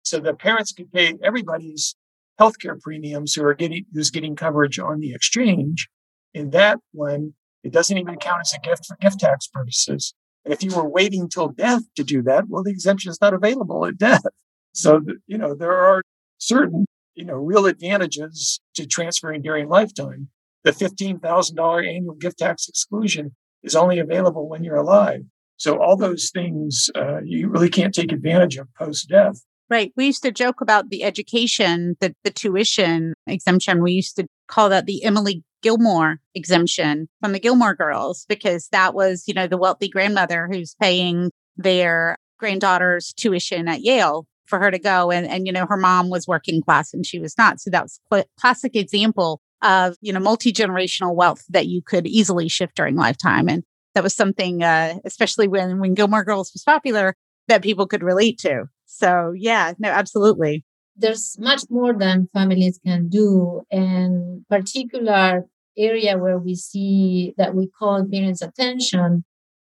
So 0.03 0.19
the 0.19 0.33
parents 0.33 0.71
can 0.71 0.87
pay 0.87 1.13
everybody's 1.23 1.95
healthcare 2.39 2.79
premiums 2.79 3.35
who 3.35 3.43
are 3.43 3.53
getting 3.53 3.85
who's 3.93 4.09
getting 4.09 4.35
coverage 4.35 4.79
on 4.79 5.01
the 5.01 5.13
exchange. 5.13 5.87
In 6.33 6.49
that 6.51 6.79
one, 6.91 7.33
it 7.63 7.71
doesn't 7.71 7.97
even 7.97 8.15
count 8.17 8.41
as 8.41 8.53
a 8.53 8.59
gift 8.59 8.85
for 8.87 8.95
gift 8.97 9.19
tax 9.19 9.47
purposes. 9.47 10.15
If 10.45 10.63
you 10.63 10.75
were 10.75 10.87
waiting 10.87 11.29
till 11.29 11.49
death 11.49 11.83
to 11.95 12.03
do 12.03 12.21
that, 12.23 12.45
well, 12.47 12.63
the 12.63 12.71
exemption 12.71 13.11
is 13.11 13.21
not 13.21 13.33
available 13.33 13.85
at 13.85 13.97
death. 13.97 14.23
So, 14.73 15.01
you 15.27 15.37
know, 15.37 15.53
there 15.53 15.75
are 15.75 16.01
certain, 16.37 16.85
you 17.15 17.25
know, 17.25 17.35
real 17.35 17.65
advantages 17.65 18.59
to 18.75 18.85
transferring 18.85 19.41
during 19.41 19.67
lifetime. 19.67 20.29
The 20.63 20.71
$15,000 20.71 21.87
annual 21.87 22.15
gift 22.15 22.39
tax 22.39 22.67
exclusion 22.67 23.35
is 23.63 23.75
only 23.75 23.99
available 23.99 24.47
when 24.47 24.63
you're 24.63 24.75
alive. 24.75 25.21
So 25.57 25.81
all 25.81 25.97
those 25.97 26.31
things 26.31 26.89
uh, 26.95 27.19
you 27.23 27.49
really 27.49 27.69
can't 27.69 27.93
take 27.93 28.11
advantage 28.11 28.57
of 28.57 28.67
post 28.75 29.09
death. 29.09 29.43
Right. 29.69 29.91
We 29.95 30.07
used 30.07 30.23
to 30.23 30.31
joke 30.31 30.61
about 30.61 30.89
the 30.89 31.03
education, 31.03 31.95
the, 31.99 32.15
the 32.23 32.31
tuition 32.31 33.13
exemption. 33.27 33.83
We 33.83 33.91
used 33.91 34.15
to 34.15 34.25
call 34.49 34.69
that 34.69 34.85
the 34.85 35.03
Emily 35.03 35.43
Gilmore 35.61 36.19
exemption 36.35 37.07
from 37.21 37.31
the 37.33 37.39
Gilmore 37.39 37.75
girls 37.75 38.25
because 38.27 38.67
that 38.71 38.93
was, 38.93 39.23
you 39.27 39.33
know, 39.33 39.47
the 39.47 39.57
wealthy 39.57 39.89
grandmother 39.89 40.47
who's 40.51 40.75
paying 40.81 41.31
their 41.57 42.17
granddaughter's 42.39 43.13
tuition 43.13 43.67
at 43.67 43.81
Yale 43.81 44.25
for 44.45 44.59
her 44.59 44.71
to 44.71 44.79
go. 44.79 45.11
And, 45.11 45.27
and, 45.27 45.45
you 45.45 45.53
know, 45.53 45.65
her 45.67 45.77
mom 45.77 46.09
was 46.09 46.27
working 46.27 46.61
class 46.61 46.93
and 46.93 47.05
she 47.05 47.19
was 47.19 47.37
not. 47.37 47.59
So 47.59 47.69
that 47.69 47.83
was 47.83 47.99
a 48.11 48.25
classic 48.39 48.75
example 48.75 49.41
of, 49.61 49.95
you 50.01 50.13
know, 50.13 50.19
multi 50.19 50.51
generational 50.51 51.15
wealth 51.15 51.43
that 51.49 51.67
you 51.67 51.81
could 51.81 52.07
easily 52.07 52.47
shift 52.47 52.75
during 52.75 52.95
lifetime. 52.95 53.49
And 53.49 53.63
that 53.93 54.03
was 54.03 54.15
something, 54.15 54.63
uh, 54.63 54.95
especially 55.05 55.47
when, 55.47 55.79
when 55.79 55.93
Gilmore 55.93 56.23
Girls 56.23 56.51
was 56.53 56.63
popular, 56.63 57.15
that 57.47 57.61
people 57.61 57.87
could 57.87 58.03
relate 58.03 58.37
to. 58.39 58.65
So 58.85 59.33
yeah, 59.35 59.73
no, 59.77 59.89
absolutely. 59.89 60.63
There's 60.99 61.37
much 61.39 61.63
more 61.69 61.93
than 61.93 62.29
families 62.33 62.79
can 62.85 63.09
do. 63.09 63.61
And 63.71 64.45
particular 64.49 65.45
area 65.77 66.17
where 66.17 66.37
we 66.37 66.55
see 66.55 67.33
that 67.37 67.55
we 67.55 67.67
call 67.67 68.05
parents' 68.05 68.41
attention 68.41 69.23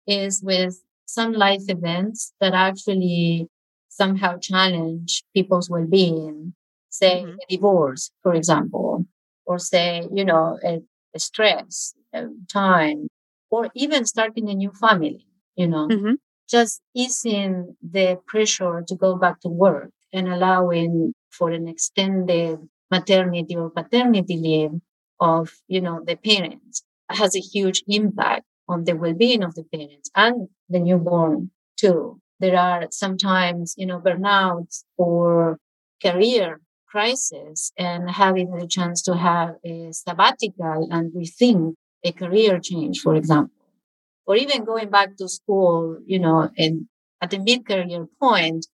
is 0.06 0.42
with 0.42 0.82
some 1.06 1.32
life 1.32 1.62
events 1.68 2.32
that 2.40 2.54
actually 2.54 3.48
somehow 3.88 4.38
challenge 4.38 5.22
people's 5.34 5.70
well-being. 5.70 6.54
Say 6.88 7.22
mm-hmm. 7.22 7.34
a 7.34 7.46
divorce, 7.48 8.10
for 8.22 8.34
example, 8.34 9.06
or 9.46 9.58
say, 9.58 10.08
you 10.12 10.24
know, 10.24 10.58
a, 10.64 10.80
a 11.14 11.18
stress, 11.18 11.94
a 12.12 12.26
time, 12.52 13.08
or 13.50 13.70
even 13.74 14.04
starting 14.04 14.48
a 14.48 14.54
new 14.54 14.72
family, 14.72 15.26
you 15.54 15.68
know. 15.68 15.88
Mm-hmm 15.88 16.14
just 16.50 16.82
easing 16.94 17.76
the 17.80 18.18
pressure 18.26 18.82
to 18.86 18.94
go 18.96 19.16
back 19.16 19.40
to 19.40 19.48
work 19.48 19.92
and 20.12 20.28
allowing 20.28 21.14
for 21.30 21.50
an 21.50 21.68
extended 21.68 22.58
maternity 22.90 23.56
or 23.56 23.70
paternity 23.70 24.36
leave 24.36 24.80
of, 25.20 25.52
you 25.68 25.80
know, 25.80 26.02
the 26.04 26.16
parents 26.16 26.82
has 27.10 27.34
a 27.36 27.40
huge 27.40 27.82
impact 27.88 28.44
on 28.68 28.84
the 28.84 28.94
well-being 28.94 29.42
of 29.42 29.54
the 29.54 29.64
parents 29.64 30.10
and 30.14 30.48
the 30.68 30.78
newborn 30.78 31.50
too. 31.76 32.20
There 32.38 32.58
are 32.58 32.86
sometimes, 32.90 33.74
you 33.76 33.86
know, 33.86 34.00
burnouts 34.00 34.84
or 34.96 35.58
career 36.02 36.60
crisis 36.88 37.72
and 37.78 38.10
having 38.10 38.50
the 38.56 38.66
chance 38.66 39.02
to 39.02 39.16
have 39.16 39.56
a 39.64 39.92
sabbatical 39.92 40.88
and 40.90 41.12
rethink 41.12 41.74
a 42.04 42.12
career 42.12 42.58
change, 42.58 43.00
for 43.00 43.14
example 43.14 43.54
or 44.26 44.36
even 44.36 44.64
going 44.64 44.90
back 44.90 45.16
to 45.16 45.28
school, 45.28 45.98
you 46.06 46.18
know, 46.18 46.50
in 46.56 46.88
at 47.20 47.30
the 47.30 47.38
mid-career 47.38 48.06
point, 48.20 48.66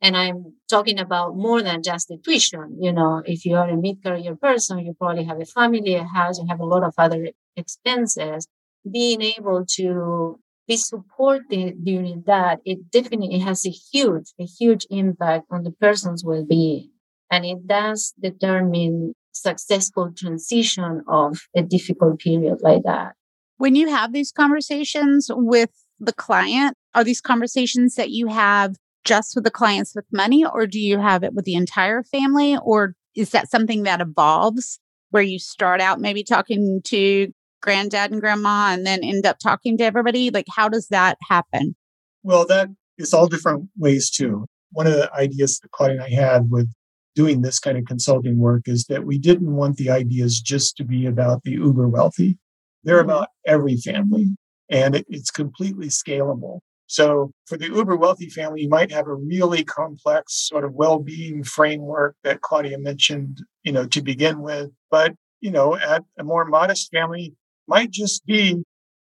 and 0.00 0.16
I'm 0.16 0.54
talking 0.68 0.98
about 0.98 1.36
more 1.36 1.62
than 1.62 1.82
just 1.82 2.08
the 2.08 2.18
tuition. 2.18 2.76
You 2.80 2.92
know, 2.92 3.22
if 3.24 3.44
you 3.44 3.56
are 3.56 3.68
a 3.68 3.76
mid-career 3.76 4.36
person, 4.36 4.78
you 4.80 4.94
probably 4.94 5.24
have 5.24 5.40
a 5.40 5.46
family, 5.46 5.94
a 5.94 6.04
house, 6.04 6.38
you 6.38 6.46
have 6.48 6.60
a 6.60 6.64
lot 6.66 6.82
of 6.82 6.94
other 6.98 7.28
expenses. 7.56 8.46
Being 8.90 9.22
able 9.22 9.64
to 9.76 10.38
be 10.68 10.76
supported 10.76 11.84
during 11.84 12.24
that, 12.26 12.60
it 12.64 12.90
definitely 12.90 13.38
has 13.38 13.64
a 13.66 13.70
huge, 13.70 14.32
a 14.38 14.44
huge 14.44 14.86
impact 14.90 15.46
on 15.50 15.62
the 15.62 15.72
person's 15.72 16.24
well-being. 16.24 16.90
And 17.30 17.44
it 17.44 17.66
does 17.66 18.14
determine 18.20 19.14
successful 19.32 20.12
transition 20.16 21.02
of 21.08 21.40
a 21.54 21.62
difficult 21.62 22.20
period 22.20 22.58
like 22.60 22.82
that. 22.84 23.14
When 23.58 23.74
you 23.74 23.88
have 23.88 24.12
these 24.12 24.32
conversations 24.32 25.30
with 25.32 25.70
the 25.98 26.12
client, 26.12 26.74
are 26.94 27.04
these 27.04 27.20
conversations 27.20 27.94
that 27.94 28.10
you 28.10 28.28
have 28.28 28.76
just 29.06 29.34
with 29.34 29.44
the 29.44 29.50
clients 29.50 29.94
with 29.94 30.04
money, 30.12 30.44
or 30.44 30.66
do 30.66 30.78
you 30.78 31.00
have 31.00 31.22
it 31.22 31.32
with 31.32 31.44
the 31.44 31.54
entire 31.54 32.02
family? 32.02 32.56
Or 32.62 32.94
is 33.14 33.30
that 33.30 33.50
something 33.50 33.84
that 33.84 34.00
evolves 34.00 34.78
where 35.10 35.22
you 35.22 35.38
start 35.38 35.80
out 35.80 36.00
maybe 36.00 36.22
talking 36.22 36.80
to 36.84 37.32
granddad 37.62 38.10
and 38.10 38.20
grandma 38.20 38.72
and 38.72 38.86
then 38.86 39.02
end 39.02 39.24
up 39.24 39.38
talking 39.38 39.78
to 39.78 39.84
everybody? 39.84 40.30
Like, 40.30 40.46
how 40.54 40.68
does 40.68 40.88
that 40.88 41.16
happen? 41.28 41.76
Well, 42.22 42.46
that 42.46 42.68
is 42.98 43.14
all 43.14 43.28
different 43.28 43.68
ways 43.78 44.10
too. 44.10 44.46
One 44.72 44.86
of 44.86 44.94
the 44.94 45.12
ideas 45.14 45.60
that 45.60 45.70
Claudia 45.70 46.02
and 46.02 46.04
I 46.04 46.10
had 46.10 46.50
with 46.50 46.68
doing 47.14 47.40
this 47.40 47.58
kind 47.58 47.78
of 47.78 47.84
consulting 47.86 48.38
work 48.38 48.62
is 48.66 48.84
that 48.88 49.06
we 49.06 49.18
didn't 49.18 49.54
want 49.54 49.76
the 49.76 49.88
ideas 49.88 50.40
just 50.40 50.76
to 50.76 50.84
be 50.84 51.06
about 51.06 51.42
the 51.44 51.52
uber 51.52 51.88
wealthy. 51.88 52.36
They're 52.84 53.00
mm-hmm. 53.00 53.10
about 53.10 53.28
every 53.46 53.76
family 53.76 54.36
and 54.68 55.02
it's 55.08 55.30
completely 55.30 55.86
scalable. 55.86 56.60
So 56.86 57.32
for 57.46 57.56
the 57.56 57.66
uber 57.66 57.96
wealthy 57.96 58.28
family, 58.28 58.62
you 58.62 58.68
might 58.68 58.92
have 58.92 59.08
a 59.08 59.14
really 59.14 59.64
complex 59.64 60.34
sort 60.48 60.64
of 60.64 60.74
well-being 60.74 61.42
framework 61.42 62.16
that 62.22 62.42
Claudia 62.42 62.78
mentioned, 62.78 63.38
you 63.64 63.72
know, 63.72 63.86
to 63.88 64.02
begin 64.02 64.40
with. 64.40 64.70
But, 64.90 65.14
you 65.40 65.50
know, 65.50 65.76
at 65.76 66.04
a 66.18 66.24
more 66.24 66.44
modest 66.44 66.90
family 66.92 67.34
might 67.66 67.90
just 67.90 68.24
be, 68.24 68.62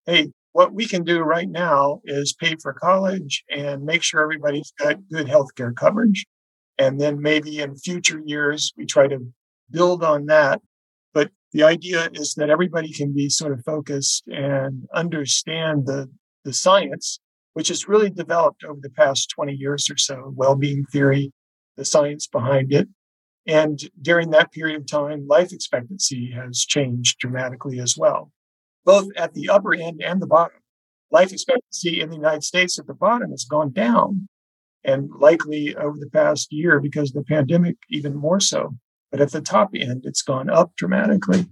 hey, 0.06 0.30
what 0.52 0.74
we 0.74 0.86
can 0.86 1.04
do 1.04 1.20
right 1.20 1.48
now 1.48 2.00
is 2.04 2.34
pay 2.34 2.56
for 2.60 2.72
college 2.72 3.44
and 3.48 3.84
make 3.84 4.02
sure 4.02 4.20
everybody's 4.20 4.72
got 4.78 4.96
good 5.10 5.26
healthcare 5.26 5.74
coverage. 5.74 6.26
And 6.76 7.00
then 7.00 7.20
maybe 7.22 7.60
in 7.60 7.76
future 7.76 8.20
years, 8.24 8.72
we 8.76 8.84
try 8.84 9.06
to 9.06 9.32
build 9.70 10.02
on 10.02 10.26
that 10.26 10.60
But 11.12 11.30
the 11.52 11.62
idea 11.62 12.08
is 12.12 12.34
that 12.34 12.50
everybody 12.50 12.92
can 12.92 13.12
be 13.12 13.28
sort 13.28 13.52
of 13.52 13.64
focused 13.64 14.24
and 14.28 14.86
understand 14.94 15.86
the, 15.86 16.08
the 16.44 16.52
science, 16.52 17.20
which 17.60 17.68
has 17.68 17.86
really 17.86 18.08
developed 18.08 18.64
over 18.64 18.80
the 18.80 18.88
past 18.88 19.28
20 19.36 19.52
years 19.52 19.90
or 19.90 19.96
so, 19.98 20.32
well-being 20.34 20.82
theory, 20.86 21.30
the 21.76 21.84
science 21.84 22.26
behind 22.26 22.72
it. 22.72 22.88
And 23.46 23.78
during 24.00 24.30
that 24.30 24.50
period 24.50 24.80
of 24.80 24.86
time, 24.86 25.26
life 25.28 25.52
expectancy 25.52 26.32
has 26.34 26.60
changed 26.60 27.18
dramatically 27.18 27.78
as 27.78 27.98
well, 27.98 28.32
both 28.86 29.08
at 29.14 29.34
the 29.34 29.50
upper 29.50 29.74
end 29.74 30.00
and 30.02 30.22
the 30.22 30.26
bottom. 30.26 30.56
Life 31.10 31.32
expectancy 31.32 32.00
in 32.00 32.08
the 32.08 32.16
United 32.16 32.44
States 32.44 32.78
at 32.78 32.86
the 32.86 32.94
bottom 32.94 33.30
has 33.30 33.44
gone 33.44 33.72
down 33.72 34.26
and 34.82 35.10
likely 35.18 35.76
over 35.76 35.98
the 36.00 36.08
past 36.08 36.50
year 36.50 36.80
because 36.80 37.10
of 37.10 37.16
the 37.16 37.24
pandemic, 37.24 37.76
even 37.90 38.16
more 38.16 38.40
so. 38.40 38.70
But 39.10 39.20
at 39.20 39.32
the 39.32 39.42
top 39.42 39.72
end, 39.74 40.04
it's 40.06 40.22
gone 40.22 40.48
up 40.48 40.74
dramatically. 40.76 41.44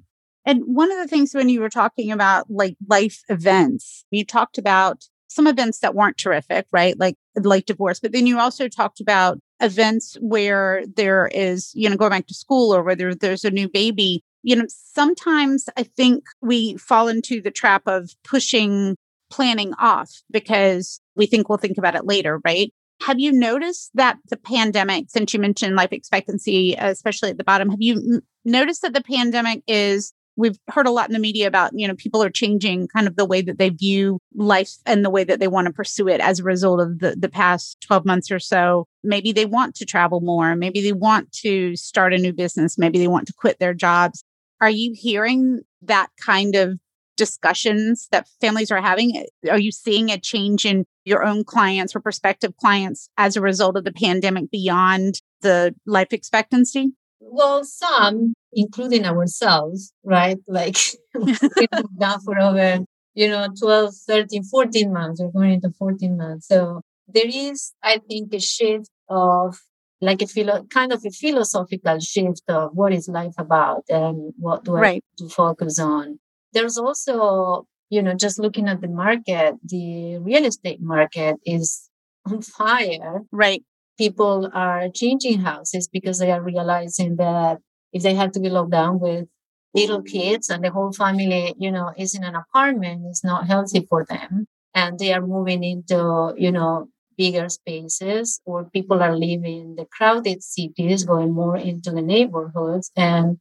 And 0.47 0.62
one 0.64 0.90
of 0.90 0.97
the 0.97 1.07
things 1.07 1.35
when 1.35 1.51
you 1.51 1.61
were 1.61 1.68
talking 1.68 2.11
about 2.11 2.51
like 2.51 2.79
life 2.88 3.21
events, 3.29 4.07
you 4.11 4.25
talked 4.25 4.57
about 4.57 5.05
some 5.28 5.46
events 5.46 5.78
that 5.80 5.94
weren't 5.94 6.18
terrific, 6.18 6.66
right? 6.72 6.98
Like 6.98 7.16
like 7.36 7.66
divorce, 7.66 8.00
but 8.00 8.12
then 8.12 8.26
you 8.26 8.38
also 8.38 8.68
talked 8.68 9.00
about 9.00 9.38
events 9.60 10.16
where 10.20 10.84
there 10.96 11.28
is, 11.32 11.70
you 11.74 11.88
know, 11.88 11.96
going 11.96 12.10
back 12.10 12.26
to 12.26 12.34
school 12.34 12.74
or 12.74 12.82
whether 12.82 13.14
there's 13.14 13.44
a 13.44 13.50
new 13.50 13.68
baby. 13.68 14.22
You 14.42 14.56
know, 14.56 14.66
sometimes 14.68 15.68
I 15.76 15.82
think 15.82 16.24
we 16.40 16.76
fall 16.76 17.08
into 17.08 17.40
the 17.40 17.50
trap 17.50 17.82
of 17.86 18.10
pushing 18.24 18.96
planning 19.30 19.74
off 19.74 20.22
because 20.30 21.00
we 21.14 21.26
think 21.26 21.48
we'll 21.48 21.58
think 21.58 21.78
about 21.78 21.94
it 21.94 22.06
later, 22.06 22.40
right? 22.44 22.72
Have 23.02 23.20
you 23.20 23.30
noticed 23.30 23.90
that 23.94 24.18
the 24.28 24.36
pandemic, 24.36 25.06
since 25.08 25.32
you 25.32 25.38
mentioned 25.38 25.76
life 25.76 25.92
expectancy, 25.92 26.74
especially 26.78 27.30
at 27.30 27.38
the 27.38 27.44
bottom, 27.44 27.70
have 27.70 27.80
you 27.80 28.22
noticed 28.44 28.82
that 28.82 28.94
the 28.94 29.02
pandemic 29.02 29.62
is 29.68 30.12
we've 30.38 30.59
heard 30.68 30.87
a 30.87 30.90
lot 30.90 31.09
in 31.09 31.12
the 31.12 31.18
media 31.18 31.46
about 31.46 31.72
you 31.74 31.87
know 31.87 31.96
people 31.96 32.22
are 32.22 32.31
changing 32.31 32.88
kind 32.88 33.07
of 33.07 33.16
the 33.16 33.27
way 33.27 33.42
that 33.42 33.59
they 33.59 33.68
view 33.68 34.20
life 34.35 34.70
and 34.87 35.05
the 35.05 35.11
way 35.11 35.24
that 35.24 35.40
they 35.40 35.48
want 35.48 35.66
to 35.66 35.72
pursue 35.72 36.09
it 36.09 36.20
as 36.20 36.38
a 36.38 36.44
result 36.44 36.81
of 36.81 37.01
the, 37.01 37.16
the 37.18 37.29
past 37.29 37.79
12 37.83 38.07
months 38.07 38.31
or 38.31 38.38
so. 38.38 38.87
Maybe 39.03 39.33
they 39.33 39.44
want 39.44 39.74
to 39.77 39.85
travel 39.85 40.20
more. 40.20 40.55
Maybe 40.57 40.81
they 40.81 40.92
want 40.92 41.33
to 41.42 41.77
start 41.77 42.14
a 42.14 42.18
new 42.18 42.33
business. 42.33 42.79
Maybe 42.79 42.98
they 42.98 43.09
want 43.09 43.27
to 43.27 43.35
quit 43.35 43.59
their 43.59 43.74
jobs. 43.74 44.24
Are 44.61 44.70
you 44.70 44.92
hearing 44.94 45.61
that 45.83 46.09
kind 46.24 46.55
of 46.55 46.79
discussions 47.16 48.07
that 48.12 48.29
families 48.40 48.70
are 48.70 48.81
having? 48.81 49.27
Are 49.51 49.59
you 49.59 49.72
seeing 49.72 50.11
a 50.11 50.18
change 50.18 50.64
in 50.64 50.85
your 51.05 51.24
own 51.24 51.42
clients 51.42 51.94
or 51.94 52.01
prospective 52.01 52.57
clients 52.57 53.11
as 53.18 53.37
a 53.37 53.40
result 53.40 53.77
of 53.77 53.85
the 53.85 53.92
pandemic 53.92 54.51
beyond 54.51 55.20
the 55.42 55.74
life 55.85 56.12
expectancy? 56.12 56.92
Well, 57.20 57.64
some, 57.64 58.35
including 58.52 59.04
ourselves, 59.04 59.92
right? 60.04 60.38
Like 60.46 60.76
we've 61.14 61.40
been 61.40 61.68
down 61.98 62.20
for 62.20 62.38
over, 62.38 62.85
you 63.14 63.28
know, 63.28 63.48
12, 63.59 63.94
13, 64.07 64.44
14 64.44 64.92
months. 64.92 65.20
We're 65.20 65.31
going 65.31 65.54
into 65.54 65.70
14 65.70 66.16
months. 66.16 66.48
So 66.48 66.81
there 67.09 67.26
is, 67.26 67.72
I 67.83 67.98
think, 68.09 68.33
a 68.35 68.40
shift 68.40 68.90
of 69.09 69.59
like 70.00 70.22
a 70.22 70.26
philo- 70.26 70.64
kind 70.64 70.92
of 70.92 71.04
a 71.04 71.11
philosophical 71.11 71.98
shift 71.98 72.42
of 72.48 72.70
what 72.74 72.92
is 72.92 73.09
life 73.09 73.35
about 73.38 73.85
and 73.88 74.33
what 74.38 74.64
do 74.64 74.76
I 74.76 74.81
right. 74.81 75.04
to 75.18 75.28
focus 75.28 75.78
on. 75.78 76.20
There's 76.52 76.78
also, 76.78 77.66
you 77.90 78.02
know, 78.02 78.14
just 78.14 78.38
looking 78.38 78.68
at 78.68 78.81
the 78.81 78.88
market, 78.88 79.57
the 79.64 80.18
real 80.18 80.44
estate 80.44 80.81
market 80.81 81.37
is 81.44 81.88
on 82.26 82.42
fire. 82.42 83.22
Right. 83.33 83.64
People 83.98 84.48
are 84.54 84.88
changing 84.88 85.40
houses 85.40 85.88
because 85.88 86.18
they 86.18 86.30
are 86.30 86.42
realizing 86.42 87.16
that 87.16 87.58
if 87.92 88.02
they 88.02 88.14
have 88.14 88.32
to 88.32 88.40
be 88.40 88.48
locked 88.48 88.70
down 88.70 89.00
with 89.00 89.26
little 89.74 90.02
kids 90.02 90.48
and 90.48 90.64
the 90.64 90.70
whole 90.70 90.92
family, 90.92 91.54
you 91.58 91.70
know, 91.70 91.92
is 91.96 92.14
in 92.14 92.24
an 92.24 92.34
apartment, 92.34 93.02
it's 93.06 93.24
not 93.24 93.46
healthy 93.46 93.84
for 93.88 94.04
them. 94.04 94.46
And 94.74 94.98
they 94.98 95.12
are 95.12 95.26
moving 95.26 95.64
into, 95.64 96.34
you 96.37 96.52
know, 96.52 96.88
bigger 97.16 97.48
spaces 97.48 98.40
or 98.44 98.70
people 98.70 99.02
are 99.02 99.16
leaving 99.16 99.74
the 99.74 99.84
crowded 99.84 100.42
cities, 100.42 101.04
going 101.04 101.32
more 101.32 101.56
into 101.56 101.90
the 101.90 102.02
neighborhoods. 102.02 102.90
And 102.96 103.38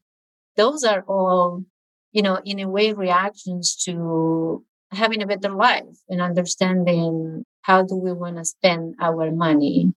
those 0.55 0.83
are 0.83 1.01
all, 1.07 1.63
you 2.11 2.23
know, 2.23 2.39
in 2.43 2.59
a 2.59 2.67
way 2.67 2.93
reactions 2.93 3.75
to 3.85 4.65
having 4.91 5.21
a 5.21 5.27
better 5.27 5.53
life 5.53 5.97
and 6.09 6.21
understanding 6.21 7.43
how 7.61 7.83
do 7.83 7.95
we 7.95 8.11
want 8.13 8.37
to 8.37 8.45
spend 8.45 8.95
our 8.99 9.29
money. 9.31 9.93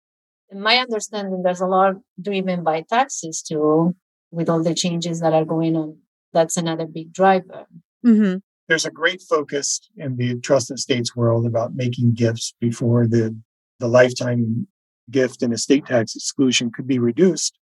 In 0.50 0.62
my 0.62 0.78
understanding, 0.78 1.44
there's 1.44 1.62
a 1.62 1.68
lot 1.68 1.96
driven 2.22 2.64
by 2.64 2.82
taxes 2.82 3.42
too, 3.42 3.96
with 4.32 4.50
all 4.50 4.64
the 4.64 4.74
changes 4.74 5.20
that 5.20 5.34
are 5.34 5.46
going 5.46 5.76
on. 5.76 5.98
That's 6.34 6.58
another 6.58 6.86
big 6.86 7.14
driver. 7.14 7.66
Mm-hmm. 8.06 8.38
There's 8.68 8.86
a 8.86 8.92
great 8.92 9.22
focus 9.22 9.80
in 9.96 10.18
the 10.18 10.40
trust 10.40 10.70
and 10.70 10.78
estates 10.78 11.16
world 11.16 11.46
about 11.46 11.76
making 11.76 12.14
gifts 12.14 12.54
before 12.60 13.08
the 13.08 13.36
the 13.80 13.88
lifetime 13.88 14.68
gift 15.10 15.42
and 15.42 15.54
estate 15.54 15.86
tax 15.86 16.16
exclusion 16.16 16.72
could 16.72 16.88
be 16.88 17.00
reduced 17.00 17.58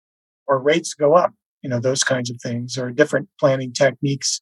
or 0.47 0.59
rates 0.59 0.93
go 0.93 1.13
up. 1.13 1.33
You 1.61 1.69
know, 1.69 1.79
those 1.79 2.03
kinds 2.03 2.29
of 2.29 2.37
things 2.41 2.77
or 2.77 2.91
different 2.91 3.29
planning 3.39 3.73
techniques 3.73 4.41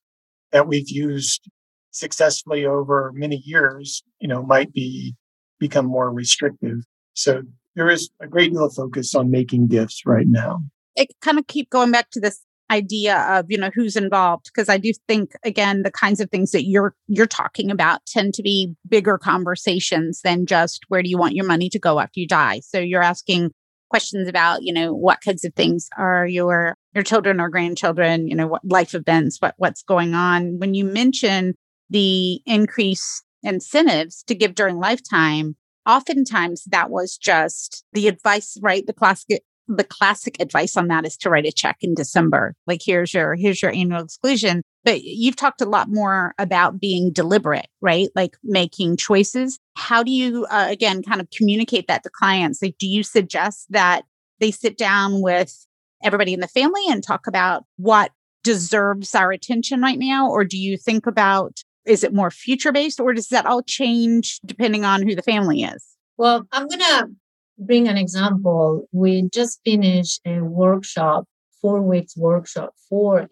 that 0.52 0.68
we've 0.68 0.90
used 0.90 1.50
successfully 1.92 2.66
over 2.66 3.12
many 3.14 3.38
years, 3.38 4.04
you 4.20 4.28
know, 4.28 4.44
might 4.44 4.74
be 4.74 5.16
become 5.60 5.86
more 5.86 6.12
restrictive. 6.12 6.80
So 7.14 7.44
there 7.76 7.90
is 7.90 8.10
a 8.22 8.28
great 8.28 8.52
deal 8.52 8.66
of 8.66 8.74
focus 8.74 9.16
on 9.16 9.32
making 9.32 9.68
gifts 9.68 10.04
right 10.06 10.28
now. 10.28 10.64
It 10.96 11.10
kind 11.22 11.40
of 11.40 11.48
keep 11.48 11.70
going 11.70 11.92
back 11.92 12.12
to 12.12 12.20
this 12.20 12.42
idea 12.72 13.20
of 13.30 13.46
you 13.50 13.58
know 13.58 13.70
who's 13.76 13.96
involved 13.96 14.46
because 14.46 14.70
i 14.70 14.78
do 14.78 14.92
think 15.08 15.34
again 15.44 15.84
the 15.84 15.92
kinds 15.92 16.20
of 16.20 16.30
things 16.32 16.52
that 16.52 16.64
you're 16.66 16.96
you're 17.08 17.28
talking 17.28 17.70
about 17.70 18.06
tend 18.06 18.34
to 18.34 18.42
be 18.42 18.74
bigger 18.88 19.18
conversations 19.18 20.22
than 20.24 20.46
just 20.46 20.84
where 20.88 21.04
do 21.04 21.10
you 21.10 21.18
want 21.18 21.36
your 21.36 21.46
money 21.46 21.70
to 21.70 21.78
go 21.78 22.00
after 22.00 22.20
you 22.20 22.28
die 22.28 22.60
so 22.62 22.80
you're 22.80 23.04
asking 23.04 23.52
questions 23.90 24.28
about 24.28 24.64
you 24.64 24.74
know 24.74 24.94
what 24.94 25.20
kinds 25.24 25.44
of 25.44 25.54
things 25.54 25.88
are 25.98 26.26
your 26.26 26.76
your 26.96 27.04
children 27.04 27.40
or 27.40 27.50
grandchildren 27.50 28.28
you 28.28 28.36
know 28.36 28.48
what 28.48 28.62
life 28.64 28.96
events 28.96 29.38
what 29.40 29.54
what's 29.58 29.84
going 29.84 30.16
on 30.16 30.58
when 30.58 30.74
you 30.74 30.84
mention 30.84 31.54
the 31.90 32.42
increase 32.46 33.22
incentives 33.44 34.24
to 34.24 34.34
give 34.34 34.56
during 34.56 34.80
lifetime 34.80 35.56
oftentimes 35.86 36.64
that 36.66 36.90
was 36.90 37.18
just 37.18 37.84
the 37.94 38.08
advice 38.08 38.58
right 38.62 38.86
the 38.88 38.94
classic 38.94 39.44
the 39.68 39.84
classic 39.84 40.36
advice 40.40 40.76
on 40.76 40.88
that 40.90 41.06
is 41.06 41.16
to 41.18 41.30
write 41.30 41.46
a 41.46 41.52
check 41.52 41.78
in 41.82 41.94
December. 41.96 42.56
Like 42.68 42.82
here's 42.84 43.14
your 43.14 43.36
here's 43.36 43.62
your 43.62 43.72
annual 43.72 44.04
exclusion. 44.04 44.62
But 44.84 45.04
you've 45.04 45.38
talked 45.38 45.62
a 45.62 45.66
lot 45.66 45.88
more 45.90 46.34
about 46.38 46.80
being 46.80 47.14
deliberate, 47.14 47.68
right? 47.82 48.10
Like 48.16 48.36
making 48.44 48.98
choices. 48.98 49.60
How 49.76 50.04
do 50.04 50.12
you 50.12 50.46
uh, 50.50 50.68
again 50.70 51.02
kind 51.04 51.22
of 51.22 51.30
communicate 51.30 51.88
that 51.88 52.04
to 52.04 52.10
clients? 52.10 52.62
Like 52.62 52.78
do 52.78 52.88
you 52.88 53.04
suggest 53.04 53.68
that 53.70 54.04
they 54.40 54.52
sit 54.52 54.78
down 54.78 55.22
with 55.22 55.66
everybody 56.04 56.34
in 56.34 56.42
the 56.42 56.48
family 56.48 56.82
and 56.90 57.02
talk 57.02 57.28
about 57.28 57.64
what 57.78 58.12
deserves 58.44 59.16
our 59.16 59.32
attention 59.32 59.82
right 59.82 59.98
now 59.98 60.30
or 60.30 60.44
do 60.44 60.58
you 60.58 60.78
think 60.78 61.08
about 61.08 61.64
is 61.86 62.04
it 62.04 62.14
more 62.14 62.32
future 62.32 62.72
based 62.72 63.00
or 63.00 63.14
does 63.14 63.28
that 63.28 63.46
all 63.46 63.62
change 63.62 64.40
depending 64.46 64.86
on 64.86 65.02
who 65.02 65.16
the 65.16 65.22
family 65.22 65.64
is? 65.64 65.86
Well, 66.18 66.48
I'm 66.52 66.68
going 66.68 66.80
to 66.80 67.10
bring 67.58 67.88
an 67.88 67.98
example, 67.98 68.88
we 68.92 69.30
just 69.34 69.60
finished 69.64 70.22
a 70.26 70.40
workshop, 70.42 71.26
four 71.62 71.82
weeks 71.82 72.16
workshop 72.18 72.74
for 72.90 73.28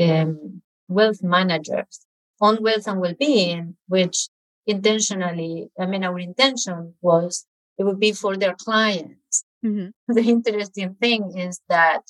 um, 0.00 0.62
wealth 0.88 1.22
managers 1.22 2.06
on 2.40 2.62
wealth 2.62 2.86
and 2.86 3.00
well-being, 3.00 3.76
which 3.88 4.28
intentionally, 4.66 5.68
I 5.78 5.86
mean, 5.86 6.04
our 6.04 6.18
intention 6.18 6.94
was 7.00 7.46
it 7.78 7.84
would 7.84 8.00
be 8.00 8.12
for 8.12 8.36
their 8.36 8.54
clients. 8.54 9.44
Mm-hmm. 9.64 10.14
The 10.14 10.22
interesting 10.22 10.96
thing 11.00 11.36
is 11.36 11.60
that 11.68 12.00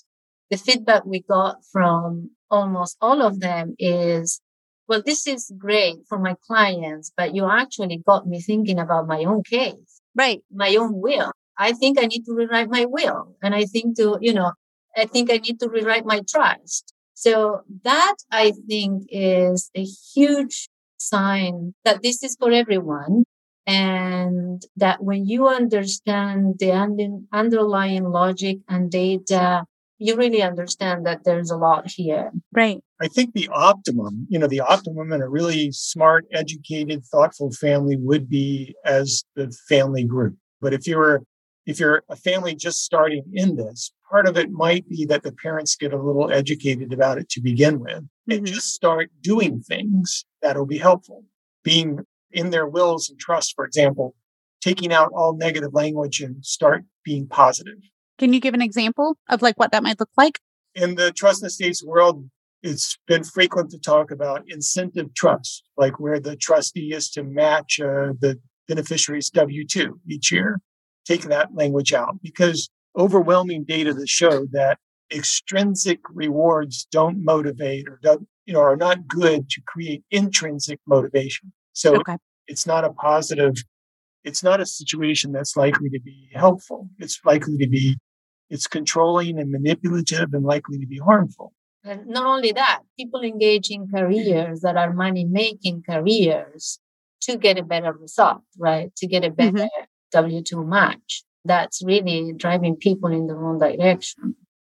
the 0.50 0.56
feedback 0.56 1.04
we 1.04 1.22
got 1.22 1.56
from 1.72 2.30
almost 2.50 2.96
all 3.00 3.22
of 3.22 3.40
them 3.40 3.74
is, 3.78 4.40
well, 4.88 5.02
this 5.04 5.26
is 5.26 5.52
great 5.58 5.96
for 6.08 6.18
my 6.18 6.34
clients, 6.46 7.12
but 7.16 7.34
you 7.34 7.48
actually 7.50 8.02
got 8.06 8.26
me 8.26 8.40
thinking 8.40 8.78
about 8.78 9.06
my 9.06 9.24
own 9.24 9.42
case. 9.42 10.00
Right. 10.14 10.42
My 10.50 10.74
own 10.76 11.00
will. 11.00 11.32
I 11.58 11.72
think 11.72 11.98
I 12.00 12.06
need 12.06 12.24
to 12.26 12.34
rewrite 12.34 12.70
my 12.70 12.86
will. 12.86 13.36
And 13.42 13.54
I 13.54 13.64
think 13.64 13.96
to, 13.96 14.18
you 14.20 14.32
know, 14.32 14.52
I 14.96 15.06
think 15.06 15.30
I 15.30 15.38
need 15.38 15.60
to 15.60 15.68
rewrite 15.68 16.06
my 16.06 16.20
trust. 16.28 16.92
So 17.14 17.62
that 17.84 18.16
I 18.30 18.52
think 18.68 19.04
is 19.08 19.70
a 19.74 19.84
huge 19.84 20.68
sign 20.98 21.74
that 21.84 22.02
this 22.02 22.22
is 22.22 22.36
for 22.38 22.52
everyone. 22.52 23.24
And 23.66 24.62
that 24.76 25.02
when 25.02 25.26
you 25.26 25.48
understand 25.48 26.56
the 26.60 26.70
underlying 27.32 28.04
logic 28.04 28.58
and 28.68 28.90
data, 28.90 29.64
you 29.98 30.16
really 30.16 30.42
understand 30.42 31.06
that 31.06 31.24
there's 31.24 31.50
a 31.50 31.56
lot 31.56 31.90
here. 31.90 32.30
Right. 32.52 32.82
I 33.00 33.08
think 33.08 33.34
the 33.34 33.48
optimum, 33.52 34.26
you 34.28 34.38
know, 34.38 34.46
the 34.46 34.60
optimum 34.60 35.12
in 35.12 35.22
a 35.22 35.28
really 35.28 35.72
smart, 35.72 36.26
educated, 36.32 37.04
thoughtful 37.04 37.50
family 37.50 37.96
would 37.96 38.28
be 38.28 38.74
as 38.84 39.24
the 39.34 39.54
family 39.68 40.04
group. 40.04 40.36
But 40.60 40.74
if 40.74 40.86
you 40.86 40.98
were 40.98 41.22
if 41.66 41.80
you're 41.80 42.04
a 42.08 42.16
family 42.16 42.54
just 42.54 42.84
starting 42.84 43.24
in 43.32 43.56
this, 43.56 43.92
part 44.08 44.28
of 44.28 44.36
it 44.36 44.50
might 44.50 44.88
be 44.88 45.04
that 45.06 45.24
the 45.24 45.32
parents 45.32 45.74
get 45.74 45.92
a 45.92 46.00
little 46.00 46.30
educated 46.30 46.92
about 46.92 47.18
it 47.18 47.28
to 47.30 47.40
begin 47.40 47.80
with 47.80 47.90
mm-hmm. 47.90 48.32
and 48.32 48.46
just 48.46 48.72
start 48.72 49.10
doing 49.20 49.60
things 49.60 50.24
that'll 50.42 50.66
be 50.66 50.78
helpful. 50.78 51.24
Being 51.64 52.00
in 52.30 52.50
their 52.50 52.68
wills 52.68 53.10
and 53.10 53.18
trust, 53.18 53.54
for 53.56 53.64
example, 53.64 54.14
taking 54.60 54.92
out 54.92 55.10
all 55.12 55.36
negative 55.36 55.74
language 55.74 56.20
and 56.20 56.44
start 56.44 56.84
being 57.04 57.26
positive. 57.26 57.78
Can 58.18 58.32
you 58.32 58.40
give 58.40 58.54
an 58.54 58.62
example 58.62 59.16
of 59.28 59.42
like 59.42 59.58
what 59.58 59.72
that 59.72 59.82
might 59.82 60.00
look 60.00 60.10
like? 60.16 60.38
In 60.74 60.94
the 60.94 61.12
trust 61.12 61.42
and 61.42 61.48
estates 61.48 61.84
world, 61.84 62.28
it's 62.62 62.98
been 63.06 63.24
frequent 63.24 63.70
to 63.70 63.78
talk 63.78 64.10
about 64.10 64.44
incentive 64.48 65.14
trust, 65.14 65.64
like 65.76 66.00
where 66.00 66.18
the 66.18 66.36
trustee 66.36 66.92
is 66.92 67.10
to 67.10 67.22
match 67.22 67.78
uh, 67.80 68.12
the 68.20 68.38
beneficiary's 68.68 69.30
W 69.30 69.66
2 69.66 70.00
each 70.08 70.32
year 70.32 70.60
take 71.06 71.22
that 71.22 71.54
language 71.54 71.92
out 71.92 72.20
because 72.22 72.68
overwhelming 72.98 73.64
data 73.64 73.94
that 73.94 74.08
show 74.08 74.46
that 74.52 74.78
extrinsic 75.12 76.00
rewards 76.12 76.86
don't 76.90 77.24
motivate 77.24 77.88
or 77.88 78.00
don't, 78.02 78.26
you 78.44 78.54
know, 78.54 78.60
are 78.60 78.76
not 78.76 79.06
good 79.06 79.48
to 79.50 79.60
create 79.66 80.02
intrinsic 80.10 80.80
motivation. 80.86 81.52
So 81.72 81.96
okay. 81.96 82.16
it's 82.48 82.66
not 82.66 82.84
a 82.84 82.90
positive, 82.90 83.54
it's 84.24 84.42
not 84.42 84.60
a 84.60 84.66
situation 84.66 85.32
that's 85.32 85.56
likely 85.56 85.88
to 85.90 86.00
be 86.00 86.28
helpful. 86.34 86.88
It's 86.98 87.20
likely 87.24 87.56
to 87.58 87.68
be, 87.68 87.96
it's 88.50 88.66
controlling 88.66 89.38
and 89.38 89.50
manipulative 89.50 90.32
and 90.32 90.44
likely 90.44 90.78
to 90.78 90.86
be 90.86 90.98
harmful. 90.98 91.52
And 91.84 92.06
not 92.06 92.26
only 92.26 92.52
that, 92.52 92.80
people 92.98 93.22
engage 93.22 93.70
in 93.70 93.88
careers 93.88 94.60
that 94.60 94.76
are 94.76 94.92
money 94.92 95.24
making 95.24 95.84
careers 95.88 96.80
to 97.22 97.36
get 97.36 97.58
a 97.58 97.62
better 97.62 97.92
result, 97.92 98.42
right? 98.58 98.94
To 98.96 99.06
get 99.06 99.24
a 99.24 99.30
better 99.30 99.52
mm-hmm. 99.52 100.18
W2 100.18 100.66
match. 100.66 101.22
That's 101.44 101.82
really 101.84 102.32
driving 102.32 102.76
people 102.76 103.12
in 103.12 103.28
the 103.28 103.34
wrong 103.34 103.60
direction. 103.60 104.34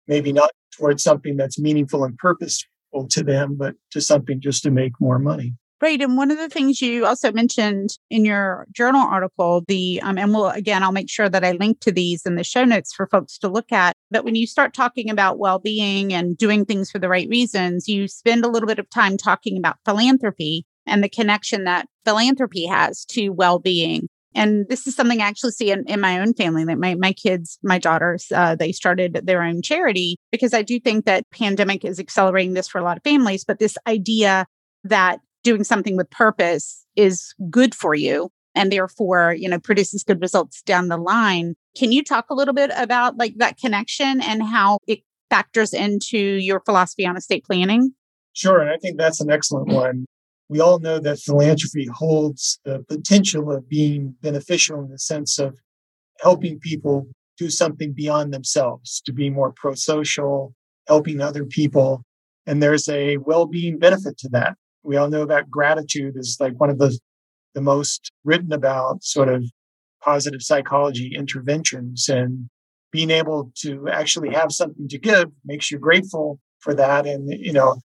Maybe 0.07 0.33
not 0.33 0.51
towards 0.77 1.01
something 1.03 1.37
that's 1.37 1.59
meaningful 1.59 2.03
and 2.03 2.17
purposeful 2.17 3.07
to 3.09 3.23
them, 3.23 3.55
but 3.55 3.75
to 3.91 4.01
something 4.01 4.41
just 4.41 4.63
to 4.63 4.71
make 4.71 4.93
more 4.99 5.19
money. 5.19 5.53
Right. 5.79 6.01
And 6.01 6.17
one 6.17 6.31
of 6.31 6.39
the 6.39 6.49
things 6.49 6.81
you 6.81 7.05
also 7.05 7.31
mentioned 7.31 7.91
in 8.09 8.25
your 8.25 8.65
journal 8.71 9.05
article, 9.07 9.63
the, 9.67 10.01
um, 10.01 10.17
and 10.17 10.33
we'll, 10.33 10.49
again, 10.49 10.81
I'll 10.81 10.91
make 10.91 11.09
sure 11.09 11.29
that 11.29 11.43
I 11.43 11.51
link 11.51 11.81
to 11.81 11.91
these 11.91 12.25
in 12.25 12.33
the 12.33 12.43
show 12.43 12.65
notes 12.65 12.93
for 12.95 13.05
folks 13.05 13.37
to 13.39 13.47
look 13.47 13.71
at. 13.71 13.95
But 14.09 14.25
when 14.25 14.33
you 14.33 14.47
start 14.47 14.73
talking 14.73 15.07
about 15.11 15.37
well 15.37 15.59
being 15.59 16.13
and 16.13 16.35
doing 16.35 16.65
things 16.65 16.89
for 16.89 16.97
the 16.97 17.09
right 17.09 17.29
reasons, 17.29 17.87
you 17.87 18.07
spend 18.07 18.43
a 18.43 18.47
little 18.47 18.65
bit 18.65 18.79
of 18.79 18.89
time 18.89 19.17
talking 19.17 19.55
about 19.55 19.77
philanthropy 19.85 20.65
and 20.87 21.03
the 21.03 21.09
connection 21.09 21.65
that 21.65 21.87
philanthropy 22.05 22.65
has 22.65 23.05
to 23.05 23.29
well 23.29 23.59
being. 23.59 24.07
And 24.33 24.67
this 24.69 24.87
is 24.87 24.95
something 24.95 25.21
I 25.21 25.27
actually 25.27 25.51
see 25.51 25.69
in, 25.69 25.83
in 25.87 25.99
my 25.99 26.19
own 26.19 26.33
family 26.33 26.65
that 26.65 26.79
my, 26.79 26.95
my 26.95 27.13
kids, 27.13 27.59
my 27.61 27.77
daughters, 27.77 28.27
uh, 28.33 28.55
they 28.55 28.71
started 28.71 29.21
their 29.23 29.43
own 29.43 29.61
charity 29.61 30.17
because 30.31 30.55
I 30.55 30.63
do 30.63 30.79
think 30.79 31.05
that 31.05 31.29
pandemic 31.31 31.85
is 31.85 31.99
accelerating 31.99 32.53
this 32.53 32.67
for 32.67 32.79
a 32.79 32.83
lot 32.83 32.97
of 32.97 33.03
families. 33.03 33.43
But 33.43 33.59
this 33.59 33.77
idea 33.87 34.47
that 34.83 35.19
doing 35.47 35.63
something 35.63 35.95
with 35.95 36.09
purpose 36.09 36.85
is 36.97 37.33
good 37.49 37.73
for 37.73 37.95
you 37.95 38.29
and 38.53 38.69
therefore, 38.69 39.33
you 39.33 39.47
know, 39.47 39.59
produces 39.59 40.03
good 40.03 40.21
results 40.21 40.61
down 40.63 40.89
the 40.89 40.97
line 40.97 41.55
Can 41.77 41.93
you 41.93 42.03
talk 42.03 42.25
a 42.29 42.33
little 42.33 42.53
bit 42.53 42.69
about 42.75 43.15
like 43.17 43.35
that 43.37 43.57
connection 43.57 44.19
and 44.19 44.43
how 44.43 44.79
it 44.87 44.99
factors 45.29 45.73
into 45.73 46.17
your 46.17 46.59
philosophy 46.59 47.05
on 47.05 47.15
estate 47.15 47.45
planning? 47.45 47.93
Sure. 48.33 48.59
And 48.59 48.69
I 48.69 48.77
think 48.77 48.97
that's 48.97 49.21
an 49.21 49.31
excellent 49.31 49.69
one. 49.69 50.05
We 50.49 50.59
all 50.59 50.79
know 50.79 50.99
that 50.99 51.19
philanthropy 51.19 51.87
holds 51.93 52.59
the 52.65 52.83
potential 52.89 53.53
of 53.53 53.69
being 53.69 54.15
beneficial 54.21 54.81
in 54.83 54.89
the 54.89 54.99
sense 54.99 55.39
of 55.39 55.57
helping 56.19 56.59
people 56.59 57.07
do 57.37 57.49
something 57.49 57.93
beyond 57.93 58.33
themselves, 58.33 59.01
to 59.05 59.13
be 59.13 59.29
more 59.29 59.53
pro 59.55 59.75
social, 59.75 60.53
helping 60.87 61.21
other 61.21 61.45
people. 61.45 62.03
And 62.45 62.61
there's 62.61 62.89
a 62.89 63.17
well 63.17 63.45
being 63.45 63.79
benefit 63.79 64.17
to 64.19 64.29
that. 64.29 64.57
We 64.87 64.95
all 64.95 65.09
know 65.09 65.25
that 65.25 65.51
gratitude 65.51 66.15
is 66.15 66.37
like 66.39 66.57
one 66.59 66.69
of 66.69 66.79
the, 66.79 66.97
the 67.53 67.61
most 67.61 68.09
written 68.23 68.53
about 68.53 69.03
sort 69.03 69.27
of 69.27 69.43
positive 70.01 70.41
psychology 70.41 71.13
interventions 71.13 72.07
and 72.07 72.49
being 72.93 73.11
able 73.11 73.51
to 73.63 73.89
actually 73.89 74.33
have 74.33 74.53
something 74.53 74.87
to 74.87 74.97
give 74.97 75.29
makes 75.43 75.69
you 75.69 75.77
grateful 75.77 76.39
for 76.59 76.73
that. 76.73 77.05
And, 77.05 77.29
you 77.29 77.51
know, 77.51 77.81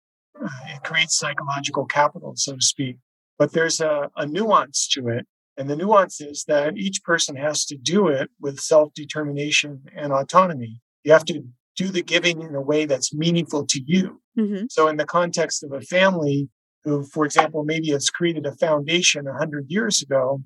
it 0.69 0.83
creates 0.85 1.19
psychological 1.19 1.87
capital, 1.87 2.35
so 2.37 2.57
to 2.57 2.61
speak. 2.61 2.99
But 3.39 3.53
there's 3.53 3.81
a, 3.81 4.11
a 4.17 4.27
nuance 4.27 4.87
to 4.89 5.09
it. 5.09 5.27
And 5.57 5.71
the 5.71 5.77
nuance 5.77 6.21
is 6.21 6.45
that 6.49 6.77
each 6.77 7.03
person 7.03 7.35
has 7.37 7.65
to 7.67 7.79
do 7.79 8.09
it 8.09 8.29
with 8.39 8.61
self 8.61 8.93
determination 8.93 9.85
and 9.97 10.13
autonomy. 10.13 10.83
You 11.05 11.13
have 11.13 11.25
to 11.27 11.45
do 11.77 11.89
the 11.89 12.03
giving 12.03 12.43
in 12.43 12.55
a 12.55 12.61
way 12.61 12.85
that's 12.85 13.15
meaningful 13.15 13.65
to 13.69 13.81
you. 13.87 14.21
Mm-hmm. 14.39 14.67
So, 14.69 14.89
in 14.89 14.97
the 14.97 15.07
context 15.07 15.65
of 15.65 15.73
a 15.73 15.81
family 15.81 16.51
who, 16.85 17.05
for 17.05 17.25
example, 17.25 17.65
maybe 17.65 17.91
has 17.91 18.11
created 18.11 18.47
a 18.47 18.57
foundation 18.57 19.25
100 19.27 19.71
years 19.71 20.03
ago, 20.03 20.43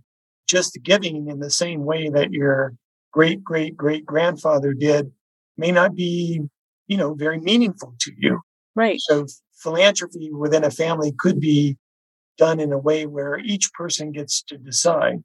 just 0.49 0.79
giving 0.83 1.29
in 1.29 1.39
the 1.39 1.51
same 1.51 1.85
way 1.85 2.09
that 2.09 2.33
your 2.33 2.75
great 3.13 3.45
great 3.45 3.77
great 3.77 4.05
grandfather 4.05 4.75
did 4.75 5.13
may 5.57 5.71
not 5.71 5.95
be, 5.95 6.43
you 6.89 6.97
know, 6.97 7.15
very 7.15 7.39
meaningful 7.39 7.95
to 8.01 8.13
you. 8.19 8.41
Right. 8.75 8.99
So, 9.01 9.27
philanthropy 9.55 10.31
within 10.33 10.65
a 10.65 10.71
family 10.71 11.13
could 11.19 11.41
be 11.41 11.77
done 12.37 12.59
in 12.59 12.73
a 12.73 12.79
way 12.79 13.07
where 13.07 13.39
each 13.39 13.73
person 13.73 14.11
gets 14.13 14.43
to 14.43 14.59
decide, 14.59 15.23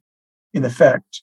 in 0.54 0.64
effect, 0.64 1.22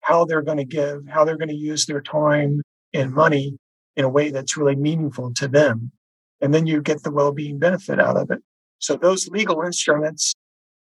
how 0.00 0.24
they're 0.24 0.42
going 0.42 0.58
to 0.58 0.64
give, 0.64 1.06
how 1.08 1.24
they're 1.24 1.36
going 1.36 1.48
to 1.48 1.54
use 1.54 1.86
their 1.86 2.00
time 2.00 2.62
and 2.94 3.12
money 3.12 3.58
in 3.96 4.04
a 4.04 4.08
way 4.08 4.30
that's 4.30 4.56
really 4.56 4.76
meaningful 4.76 5.32
to 5.34 5.46
them. 5.46 5.92
And 6.40 6.54
then 6.54 6.66
you 6.66 6.80
get 6.80 7.02
the 7.02 7.10
well-being 7.10 7.58
benefit 7.58 8.00
out 8.00 8.16
of 8.16 8.30
it. 8.30 8.42
So 8.80 8.96
those 8.96 9.28
legal 9.28 9.62
instruments, 9.62 10.34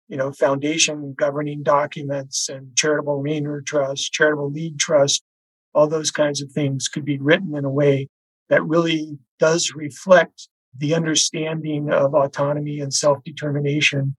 you 0.07 0.15
know, 0.15 0.31
foundation 0.31 1.13
governing 1.17 1.63
documents 1.63 2.47
and 2.47 2.75
charitable 2.75 3.17
remainder 3.17 3.61
trust, 3.61 4.13
charitable 4.13 4.51
lead 4.51 4.79
trust, 4.79 5.21
all 5.73 5.87
those 5.87 6.11
kinds 6.11 6.41
of 6.41 6.51
things 6.51 6.87
could 6.87 7.03
be 7.03 7.17
written 7.19 7.55
in 7.55 7.65
a 7.65 7.69
way 7.69 8.07
that 8.49 8.63
really 8.63 9.17
does 9.39 9.73
reflect 9.75 10.47
the 10.77 10.93
understanding 10.93 11.91
of 11.91 12.13
autonomy 12.13 12.79
and 12.79 12.93
self-determination 12.93 14.15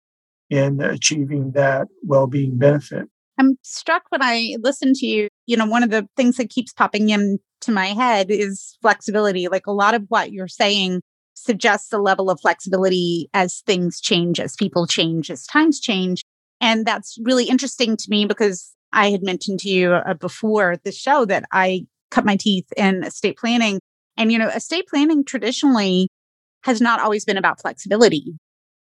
in 0.49 0.81
achieving 0.81 1.51
that 1.51 1.87
well-being 2.03 2.57
benefit. 2.57 3.05
I'm 3.37 3.57
struck 3.63 4.03
when 4.09 4.21
I 4.21 4.55
listen 4.61 4.93
to 4.95 5.05
you. 5.05 5.27
You 5.45 5.57
know, 5.57 5.65
one 5.65 5.83
of 5.83 5.91
the 5.91 6.07
things 6.17 6.37
that 6.37 6.49
keeps 6.49 6.73
popping 6.73 7.09
into 7.09 7.39
my 7.67 7.87
head 7.87 8.27
is 8.29 8.77
flexibility. 8.81 9.47
Like 9.47 9.67
a 9.67 9.71
lot 9.71 9.93
of 9.93 10.03
what 10.09 10.31
you're 10.31 10.47
saying 10.47 11.01
suggests 11.43 11.91
a 11.93 11.97
level 11.97 12.29
of 12.29 12.39
flexibility 12.41 13.29
as 13.33 13.61
things 13.61 13.99
change, 13.99 14.39
as 14.39 14.55
people 14.55 14.87
change, 14.87 15.31
as 15.31 15.45
times 15.45 15.79
change. 15.79 16.23
And 16.61 16.85
that's 16.85 17.17
really 17.23 17.45
interesting 17.45 17.95
to 17.97 18.05
me 18.09 18.25
because 18.25 18.73
I 18.91 19.11
had 19.11 19.23
mentioned 19.23 19.59
to 19.61 19.69
you 19.69 19.93
uh, 19.93 20.13
before 20.15 20.77
the 20.83 20.91
show 20.91 21.25
that 21.25 21.43
I 21.51 21.85
cut 22.11 22.25
my 22.25 22.35
teeth 22.35 22.67
in 22.75 23.03
estate 23.03 23.37
planning. 23.37 23.79
And, 24.17 24.31
you 24.31 24.37
know, 24.37 24.49
estate 24.49 24.87
planning 24.87 25.23
traditionally 25.23 26.09
has 26.63 26.81
not 26.81 26.99
always 26.99 27.23
been 27.23 27.37
about 27.37 27.61
flexibility 27.61 28.37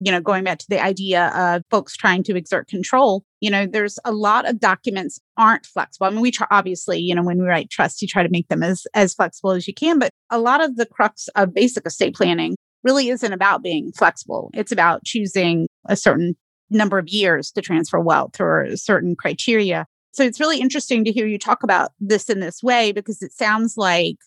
you 0.04 0.12
know, 0.12 0.20
going 0.20 0.44
back 0.44 0.58
to 0.60 0.66
the 0.70 0.84
idea 0.84 1.28
of 1.36 1.64
folks 1.72 1.96
trying 1.96 2.24
to 2.24 2.36
exert 2.36 2.68
control, 2.68 3.24
you 3.40 3.50
know, 3.50 3.66
there's 3.66 3.98
a 4.04 4.12
lot 4.12 4.48
of 4.48 4.60
documents 4.60 5.18
aren't 5.38 5.66
flexible. 5.66 6.08
I 6.08 6.10
mean, 6.10 6.20
we 6.20 6.32
try, 6.32 6.48
obviously, 6.52 7.00
you 7.00 7.16
know, 7.16 7.24
when 7.24 7.40
we 7.40 7.46
write 7.46 7.70
trust, 7.70 8.02
you 8.02 8.08
try 8.08 8.22
to 8.22 8.30
make 8.30 8.50
them 8.50 8.64
as, 8.64 8.86
as 8.94 9.14
flexible 9.14 9.52
as 9.52 9.66
you 9.66 9.74
can, 9.74 10.00
but 10.00 10.10
a 10.30 10.40
lot 10.40 10.62
of 10.62 10.76
the 10.76 10.86
crux 10.86 11.30
of 11.36 11.54
basic 11.54 11.86
estate 11.86 12.16
planning 12.16 12.56
really 12.84 13.10
isn't 13.10 13.32
about 13.32 13.64
being 13.64 13.94
flexible. 13.98 14.52
It's 14.54 14.74
about 14.74 15.06
choosing 15.06 15.68
a 15.88 15.96
certain 15.96 16.36
number 16.70 16.98
of 16.98 17.08
years 17.08 17.52
to 17.52 17.62
transfer 17.62 18.00
wealth 18.00 18.42
or 18.42 18.68
certain 18.76 19.16
criteria. 19.16 19.86
So 20.12 20.24
it's 20.24 20.40
really 20.40 20.60
interesting 20.60 21.06
to 21.06 21.12
hear 21.12 21.28
you 21.28 21.40
talk 21.40 21.64
about 21.64 21.92
this 22.02 22.30
in 22.30 22.42
this 22.42 22.62
way 22.62 22.92
because 22.92 23.22
it 23.22 23.32
sounds 23.32 23.76
like 23.78 24.18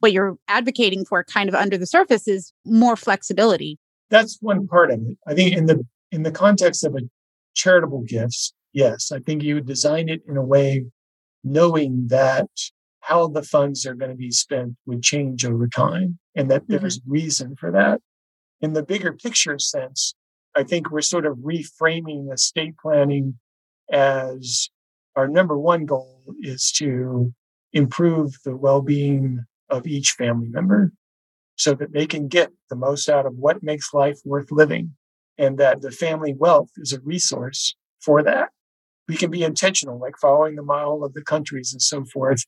what 0.00 0.12
you're 0.12 0.36
advocating 0.48 1.04
for 1.04 1.24
kind 1.24 1.48
of 1.48 1.54
under 1.54 1.76
the 1.76 1.86
surface 1.86 2.26
is 2.26 2.52
more 2.64 2.96
flexibility 2.96 3.78
that's 4.10 4.38
one 4.40 4.66
part 4.66 4.90
of 4.90 5.00
it. 5.00 5.18
I 5.26 5.34
think 5.34 5.56
in 5.56 5.66
the 5.66 5.84
in 6.12 6.22
the 6.22 6.30
context 6.30 6.84
of 6.84 6.94
a 6.94 7.00
charitable 7.54 8.02
gifts, 8.02 8.54
yes, 8.72 9.10
I 9.12 9.18
think 9.20 9.42
you 9.42 9.54
would 9.54 9.66
design 9.66 10.08
it 10.08 10.22
in 10.28 10.36
a 10.36 10.44
way 10.44 10.86
knowing 11.42 12.08
that 12.08 12.48
how 13.00 13.28
the 13.28 13.42
funds 13.42 13.86
are 13.86 13.94
going 13.94 14.10
to 14.10 14.16
be 14.16 14.30
spent 14.30 14.76
would 14.84 15.02
change 15.02 15.44
over 15.44 15.68
time 15.68 16.18
and 16.34 16.50
that 16.50 16.62
mm-hmm. 16.62 16.78
there's 16.78 17.00
reason 17.06 17.54
for 17.56 17.70
that. 17.70 18.00
In 18.60 18.72
the 18.72 18.82
bigger 18.82 19.12
picture 19.12 19.58
sense, 19.58 20.14
I 20.56 20.64
think 20.64 20.90
we're 20.90 21.02
sort 21.02 21.26
of 21.26 21.36
reframing 21.38 22.32
estate 22.32 22.74
planning 22.78 23.38
as 23.92 24.68
our 25.14 25.28
number 25.28 25.56
one 25.56 25.86
goal 25.86 26.22
is 26.40 26.72
to 26.72 27.32
improve 27.72 28.36
the 28.44 28.56
well-being 28.56 29.44
of 29.68 29.86
each 29.86 30.10
family 30.12 30.48
member 30.48 30.92
so 31.56 31.74
that 31.74 31.92
they 31.92 32.06
can 32.06 32.28
get 32.28 32.50
the 32.70 32.76
most 32.76 33.08
out 33.08 33.26
of 33.26 33.34
what 33.36 33.62
makes 33.62 33.92
life 33.92 34.18
worth 34.24 34.52
living 34.52 34.94
and 35.38 35.58
that 35.58 35.82
the 35.82 35.90
family 35.90 36.34
wealth 36.34 36.70
is 36.76 36.92
a 36.92 37.00
resource 37.00 37.74
for 38.00 38.22
that. 38.22 38.50
We 39.08 39.16
can 39.16 39.30
be 39.30 39.42
intentional, 39.42 39.98
like 39.98 40.14
following 40.20 40.56
the 40.56 40.62
model 40.62 41.04
of 41.04 41.14
the 41.14 41.22
countries 41.22 41.72
and 41.72 41.82
so 41.82 42.04
forth, 42.04 42.44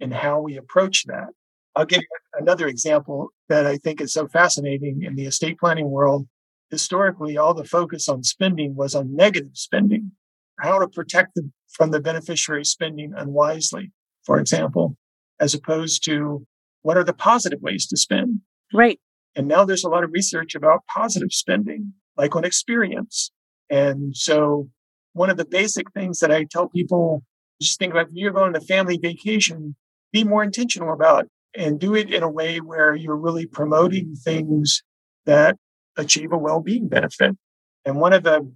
and 0.00 0.12
how 0.12 0.40
we 0.40 0.56
approach 0.56 1.04
that. 1.06 1.28
I'll 1.74 1.86
give 1.86 2.02
another 2.34 2.66
example 2.66 3.28
that 3.48 3.66
I 3.66 3.78
think 3.78 4.00
is 4.00 4.12
so 4.12 4.28
fascinating 4.28 5.02
in 5.02 5.14
the 5.14 5.26
estate 5.26 5.58
planning 5.58 5.90
world. 5.90 6.26
Historically, 6.70 7.36
all 7.36 7.54
the 7.54 7.64
focus 7.64 8.08
on 8.08 8.24
spending 8.24 8.74
was 8.74 8.94
on 8.94 9.14
negative 9.14 9.52
spending, 9.54 10.12
how 10.58 10.78
to 10.78 10.88
protect 10.88 11.34
them 11.34 11.52
from 11.70 11.90
the 11.90 12.00
beneficiary 12.00 12.64
spending 12.64 13.12
unwisely, 13.16 13.90
for 14.24 14.38
example, 14.38 14.96
as 15.40 15.54
opposed 15.54 16.04
to 16.04 16.46
what 16.82 16.96
are 16.96 17.04
the 17.04 17.14
positive 17.14 17.60
ways 17.62 17.86
to 17.86 17.96
spend? 17.96 18.40
Right. 18.72 18.98
And 19.34 19.48
now 19.48 19.64
there's 19.64 19.84
a 19.84 19.88
lot 19.88 20.04
of 20.04 20.10
research 20.12 20.54
about 20.54 20.80
positive 20.94 21.32
spending, 21.32 21.94
like 22.16 22.36
on 22.36 22.44
experience. 22.44 23.30
And 23.70 24.16
so 24.16 24.68
one 25.14 25.30
of 25.30 25.36
the 25.36 25.44
basic 25.44 25.90
things 25.92 26.18
that 26.18 26.30
I 26.30 26.44
tell 26.44 26.68
people, 26.68 27.22
just 27.60 27.78
think 27.78 27.92
about 27.92 28.08
if 28.08 28.12
you're 28.14 28.32
going 28.32 28.48
on 28.48 28.56
a 28.56 28.60
family 28.60 28.98
vacation, 29.00 29.76
be 30.12 30.24
more 30.24 30.42
intentional 30.42 30.92
about 30.92 31.24
it 31.24 31.30
and 31.54 31.80
do 31.80 31.94
it 31.94 32.12
in 32.12 32.22
a 32.22 32.30
way 32.30 32.58
where 32.58 32.94
you're 32.94 33.16
really 33.16 33.46
promoting 33.46 34.14
things 34.14 34.82
that 35.26 35.56
achieve 35.96 36.32
a 36.32 36.38
well-being 36.38 36.88
benefit. 36.88 37.36
And 37.84 38.00
one 38.00 38.12
of 38.12 38.22
the 38.22 38.50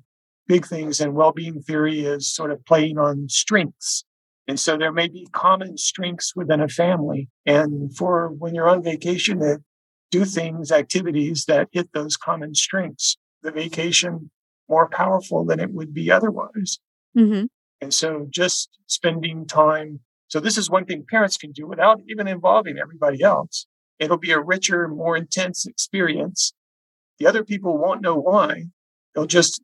big 0.47 0.67
things 0.67 1.01
in 1.01 1.15
well-being 1.15 1.63
theory 1.63 2.01
is 2.01 2.33
sort 2.33 2.51
of 2.51 2.65
playing 2.65 2.99
on 2.99 3.29
strengths. 3.29 4.05
And 4.49 4.61
so 4.61 4.77
there 4.77 4.93
may 4.93 5.09
be 5.09 5.27
common 5.33 5.77
strengths 5.77 6.35
within 6.37 6.61
a 6.61 6.69
family. 6.69 7.29
And 7.45 7.95
for 7.97 8.29
when 8.29 8.55
you're 8.55 8.69
on 8.69 8.83
vacation, 8.83 9.43
it 9.43 9.61
do 10.11 10.25
things, 10.25 10.71
activities 10.71 11.45
that 11.47 11.69
hit 11.73 11.93
those 11.93 12.17
common 12.17 12.55
strengths. 12.55 13.17
The 13.43 13.51
vacation 13.51 14.31
more 14.69 14.89
powerful 14.89 15.45
than 15.45 15.61
it 15.61 15.73
would 15.73 15.95
be 15.95 16.11
otherwise. 16.11 16.79
Mm-hmm. 17.17 17.47
And 17.81 17.95
so 17.95 18.27
just 18.31 18.71
spending 18.87 19.47
time. 19.47 20.01
So 20.29 20.41
this 20.41 20.59
is 20.59 20.71
one 20.71 20.87
thing 20.87 21.05
parents 21.09 21.37
can 21.37 21.53
do 21.53 21.67
without 21.67 22.01
even 22.09 22.27
involving 22.27 22.79
everybody 22.79 23.23
else. 23.23 23.67
It'll 23.99 24.19
be 24.19 24.33
a 24.33 24.41
richer, 24.41 24.89
more 24.89 25.17
intense 25.17 25.67
experience. 25.67 26.53
The 27.19 27.27
other 27.27 27.45
people 27.45 27.79
won't 27.79 28.03
know 28.03 28.17
why. 28.17 28.65
They'll 29.15 29.27
just 29.27 29.63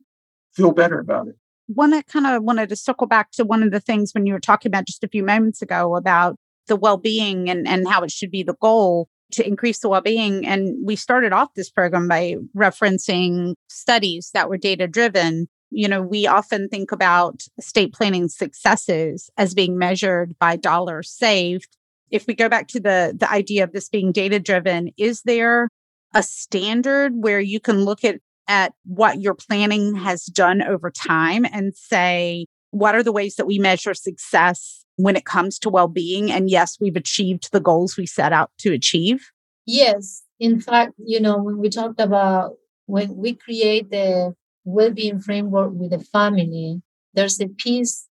feel 0.53 0.71
better 0.71 0.99
about 0.99 1.27
it. 1.27 1.35
One, 1.67 1.93
I 1.93 2.01
kind 2.01 2.25
of 2.27 2.43
wanted 2.43 2.69
to 2.69 2.75
circle 2.75 3.07
back 3.07 3.31
to 3.31 3.45
one 3.45 3.63
of 3.63 3.71
the 3.71 3.79
things 3.79 4.13
when 4.13 4.25
you 4.25 4.33
were 4.33 4.39
talking 4.39 4.69
about 4.69 4.85
just 4.85 5.03
a 5.03 5.07
few 5.07 5.23
moments 5.23 5.61
ago 5.61 5.95
about 5.95 6.37
the 6.67 6.75
well-being 6.75 7.49
and, 7.49 7.67
and 7.67 7.87
how 7.87 8.03
it 8.03 8.11
should 8.11 8.31
be 8.31 8.43
the 8.43 8.55
goal 8.61 9.07
to 9.33 9.47
increase 9.47 9.79
the 9.79 9.89
well-being. 9.89 10.45
And 10.45 10.75
we 10.85 10.95
started 10.95 11.33
off 11.33 11.53
this 11.55 11.69
program 11.69 12.07
by 12.07 12.35
referencing 12.55 13.55
studies 13.67 14.31
that 14.33 14.49
were 14.49 14.57
data 14.57 14.87
driven 14.87 15.47
you 15.73 15.87
know 15.87 16.01
we 16.01 16.27
often 16.27 16.69
think 16.69 16.91
about 16.91 17.43
estate 17.57 17.93
planning 17.93 18.29
successes 18.29 19.29
as 19.37 19.53
being 19.53 19.77
measured 19.77 20.37
by 20.39 20.55
dollars 20.55 21.09
saved. 21.09 21.75
If 22.11 22.27
we 22.27 22.35
go 22.35 22.47
back 22.47 22.67
to 22.69 22.79
the 22.79 23.15
the 23.17 23.29
idea 23.29 23.63
of 23.63 23.73
this 23.73 23.89
being 23.89 24.11
data 24.11 24.39
driven 24.39 24.91
is 24.97 25.23
there 25.23 25.69
a 26.13 26.21
standard 26.21 27.13
where 27.15 27.39
you 27.39 27.59
can 27.59 27.83
look 27.83 28.03
at 28.03 28.19
at 28.47 28.73
what 28.85 29.21
your 29.21 29.33
planning 29.33 29.95
has 29.95 30.25
done 30.25 30.61
over 30.61 30.91
time 30.91 31.45
and 31.45 31.73
say 31.75 32.45
what 32.73 32.95
are 32.95 33.03
the 33.03 33.11
ways 33.11 33.35
that 33.35 33.45
we 33.45 33.59
measure 33.59 33.93
success 33.93 34.83
when 34.95 35.15
it 35.15 35.25
comes 35.25 35.59
to 35.59 35.69
well-being? 35.69 36.31
And 36.31 36.49
yes 36.49 36.77
we've 36.81 36.95
achieved 36.95 37.51
the 37.51 37.59
goals 37.59 37.97
we 37.97 38.05
set 38.05 38.33
out 38.33 38.51
to 38.59 38.73
achieve. 38.73 39.31
Yes. 39.65 40.23
In 40.39 40.59
fact 40.59 40.93
you 40.97 41.19
know 41.19 41.37
when 41.41 41.57
we 41.57 41.69
talked 41.69 42.01
about 42.01 42.53
when 42.85 43.15
we 43.15 43.33
create 43.33 43.91
the 43.91 44.33
well-being 44.65 45.19
framework 45.19 45.71
with 45.73 45.91
the 45.91 45.99
family 45.99 46.81
there's 47.13 47.39
a 47.39 47.47
piece 47.47 48.07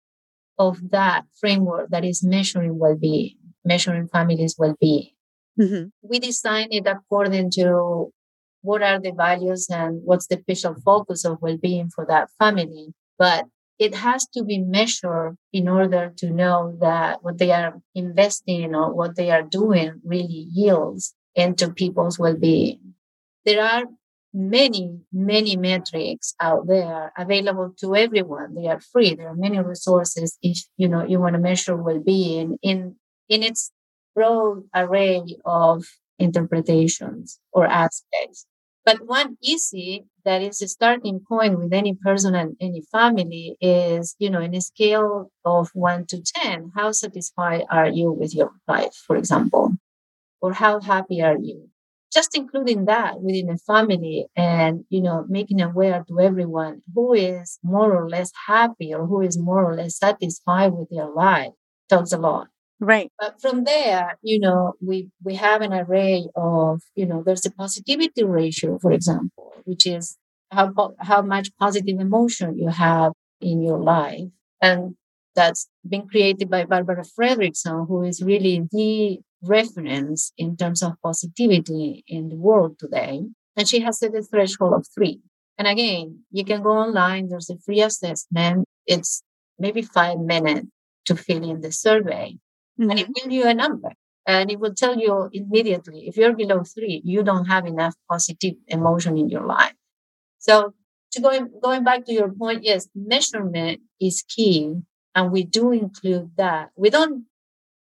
of 0.58 0.90
that 0.90 1.24
framework 1.40 1.90
that 1.90 2.04
is 2.04 2.22
measuring 2.22 2.78
well-being 2.78 3.36
measuring 3.64 4.08
families 4.08 4.56
well-being. 4.58 5.10
Mm-hmm. 5.60 5.88
we 6.02 6.18
design 6.18 6.68
it 6.70 6.86
according 6.86 7.50
to 7.52 8.10
what 8.62 8.82
are 8.82 8.98
the 8.98 9.12
values 9.12 9.66
and 9.68 10.00
what's 10.04 10.26
the 10.28 10.38
special 10.38 10.74
focus 10.82 11.24
of 11.26 11.42
well-being 11.42 11.90
for 11.90 12.06
that 12.08 12.30
family. 12.38 12.94
But 13.18 13.44
it 13.78 13.94
has 13.94 14.26
to 14.28 14.44
be 14.44 14.58
measured 14.58 15.36
in 15.52 15.68
order 15.68 16.12
to 16.16 16.30
know 16.30 16.76
that 16.80 17.22
what 17.22 17.38
they 17.38 17.50
are 17.50 17.80
investing 17.94 18.74
or 18.74 18.92
what 18.94 19.16
they 19.16 19.30
are 19.30 19.42
doing 19.42 20.00
really 20.04 20.46
yields 20.52 21.14
into 21.34 21.70
people's 21.72 22.18
well-being. 22.18 22.94
There 23.44 23.62
are 23.62 23.84
many, 24.32 25.00
many 25.12 25.56
metrics 25.56 26.34
out 26.40 26.66
there 26.66 27.12
available 27.16 27.74
to 27.78 27.96
everyone. 27.96 28.54
They 28.54 28.68
are 28.68 28.80
free. 28.80 29.14
There 29.14 29.28
are 29.28 29.34
many 29.34 29.58
resources 29.60 30.38
if 30.42 30.64
you 30.76 30.88
know 30.88 31.04
you 31.04 31.20
want 31.20 31.34
to 31.34 31.40
measure 31.40 31.76
well-being 31.76 32.58
in 32.62 32.96
in 33.28 33.42
its 33.42 33.72
broad 34.14 34.64
array 34.74 35.22
of 35.44 35.84
interpretations 36.18 37.40
or 37.52 37.66
aspects. 37.66 38.46
But 38.84 39.06
one 39.06 39.38
easy 39.42 40.06
that 40.24 40.40
is 40.42 40.62
a 40.62 40.68
starting 40.68 41.20
point 41.28 41.58
with 41.58 41.72
any 41.72 41.94
person 41.94 42.34
and 42.36 42.56
any 42.60 42.82
family 42.92 43.56
is, 43.60 44.14
you 44.20 44.30
know, 44.30 44.40
in 44.40 44.54
a 44.54 44.60
scale 44.60 45.30
of 45.44 45.70
one 45.74 46.06
to 46.06 46.22
10, 46.22 46.70
how 46.76 46.92
satisfied 46.92 47.64
are 47.70 47.88
you 47.88 48.12
with 48.12 48.34
your 48.34 48.52
life, 48.68 48.94
for 49.06 49.16
example? 49.16 49.72
Or 50.42 50.52
how 50.52 50.80
happy 50.80 51.22
are 51.22 51.38
you? 51.38 51.70
Just 52.12 52.36
including 52.36 52.84
that 52.86 53.22
within 53.22 53.50
a 53.50 53.58
family 53.58 54.28
and, 54.36 54.84
you 54.90 55.02
know, 55.02 55.24
making 55.28 55.62
aware 55.62 56.04
to 56.08 56.20
everyone 56.20 56.82
who 56.94 57.14
is 57.14 57.58
more 57.64 57.96
or 57.96 58.08
less 58.10 58.30
happy 58.46 58.94
or 58.94 59.06
who 59.06 59.22
is 59.22 59.38
more 59.38 59.64
or 59.64 59.74
less 59.74 59.98
satisfied 59.98 60.74
with 60.74 60.90
their 60.90 61.08
life 61.10 61.54
talks 61.88 62.12
a 62.12 62.18
lot. 62.18 62.48
Right. 62.82 63.12
But 63.20 63.40
from 63.40 63.62
there, 63.62 64.18
you 64.22 64.40
know, 64.40 64.72
we, 64.84 65.08
we 65.22 65.36
have 65.36 65.62
an 65.62 65.72
array 65.72 66.26
of, 66.34 66.82
you 66.96 67.06
know, 67.06 67.22
there's 67.24 67.46
a 67.46 67.52
positivity 67.52 68.24
ratio, 68.24 68.76
for 68.80 68.90
example, 68.90 69.52
which 69.64 69.86
is 69.86 70.16
how, 70.50 70.72
how 70.98 71.22
much 71.22 71.50
positive 71.60 72.00
emotion 72.00 72.58
you 72.58 72.68
have 72.70 73.12
in 73.40 73.62
your 73.62 73.78
life. 73.78 74.24
And 74.60 74.96
that's 75.36 75.68
been 75.88 76.08
created 76.08 76.50
by 76.50 76.64
Barbara 76.64 77.04
Fredrickson, 77.04 77.86
who 77.86 78.02
is 78.02 78.20
really 78.20 78.62
the 78.72 79.20
reference 79.44 80.32
in 80.36 80.56
terms 80.56 80.82
of 80.82 80.94
positivity 81.04 82.02
in 82.08 82.30
the 82.30 82.36
world 82.36 82.80
today. 82.80 83.22
And 83.56 83.68
she 83.68 83.78
has 83.80 84.00
set 84.00 84.16
a 84.16 84.22
threshold 84.22 84.74
of 84.74 84.88
three. 84.92 85.20
And 85.56 85.68
again, 85.68 86.24
you 86.32 86.44
can 86.44 86.62
go 86.64 86.70
online. 86.70 87.28
There's 87.28 87.48
a 87.50 87.58
free 87.58 87.80
assessment. 87.80 88.64
It's 88.88 89.22
maybe 89.56 89.82
five 89.82 90.18
minutes 90.18 90.66
to 91.06 91.14
fill 91.14 91.48
in 91.48 91.60
the 91.60 91.70
survey 91.70 92.38
mm-hmm. 92.78 92.90
and 92.90 92.98
it 92.98 93.04
mm-hmm. 93.04 93.12
will 93.14 93.22
give 93.22 93.32
you 93.32 93.48
a 93.48 93.54
number 93.54 93.92
and 94.26 94.50
it 94.50 94.60
will 94.60 94.74
tell 94.74 94.96
you 94.96 95.28
immediately 95.32 96.06
if 96.08 96.16
you're 96.16 96.34
below 96.34 96.62
three 96.62 97.00
you 97.04 97.22
don't 97.22 97.46
have 97.46 97.66
enough 97.66 97.94
positive 98.10 98.54
emotion 98.68 99.18
in 99.18 99.28
your 99.28 99.46
life 99.46 99.74
so 100.38 100.74
to 101.10 101.20
going 101.20 101.50
going 101.62 101.84
back 101.84 102.04
to 102.04 102.12
your 102.12 102.30
point 102.30 102.62
yes 102.62 102.88
measurement 102.94 103.80
is 104.00 104.22
key 104.28 104.74
and 105.14 105.32
we 105.32 105.44
do 105.44 105.72
include 105.72 106.30
that 106.36 106.70
we 106.76 106.90
don't 106.90 107.24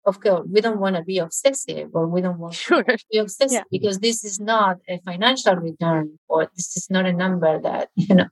of 0.05 0.19
course 0.21 0.47
we 0.51 0.61
don't 0.61 0.79
want 0.79 0.95
to 0.95 1.03
be 1.03 1.19
obsessive 1.19 1.89
or 1.93 2.07
we 2.07 2.21
don't 2.21 2.39
want 2.39 2.53
sure. 2.53 2.83
to 2.83 2.97
be 3.11 3.17
obsessive 3.17 3.51
yeah. 3.51 3.63
because 3.71 3.99
this 3.99 4.23
is 4.23 4.39
not 4.39 4.77
a 4.87 4.99
financial 4.99 5.55
return 5.55 6.17
or 6.27 6.49
this 6.55 6.75
is 6.77 6.89
not 6.89 7.05
a 7.05 7.13
number 7.13 7.59
that 7.61 7.89
you 7.95 8.15
know 8.15 8.27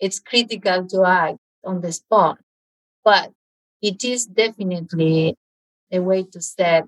it's 0.00 0.18
critical 0.18 0.86
to 0.86 1.04
act 1.04 1.38
on 1.64 1.80
the 1.80 1.92
spot 1.92 2.38
but 3.04 3.30
it 3.80 4.02
is 4.04 4.26
definitely 4.26 5.36
a 5.94 6.02
way 6.02 6.24
to 6.32 6.40
set 6.40 6.84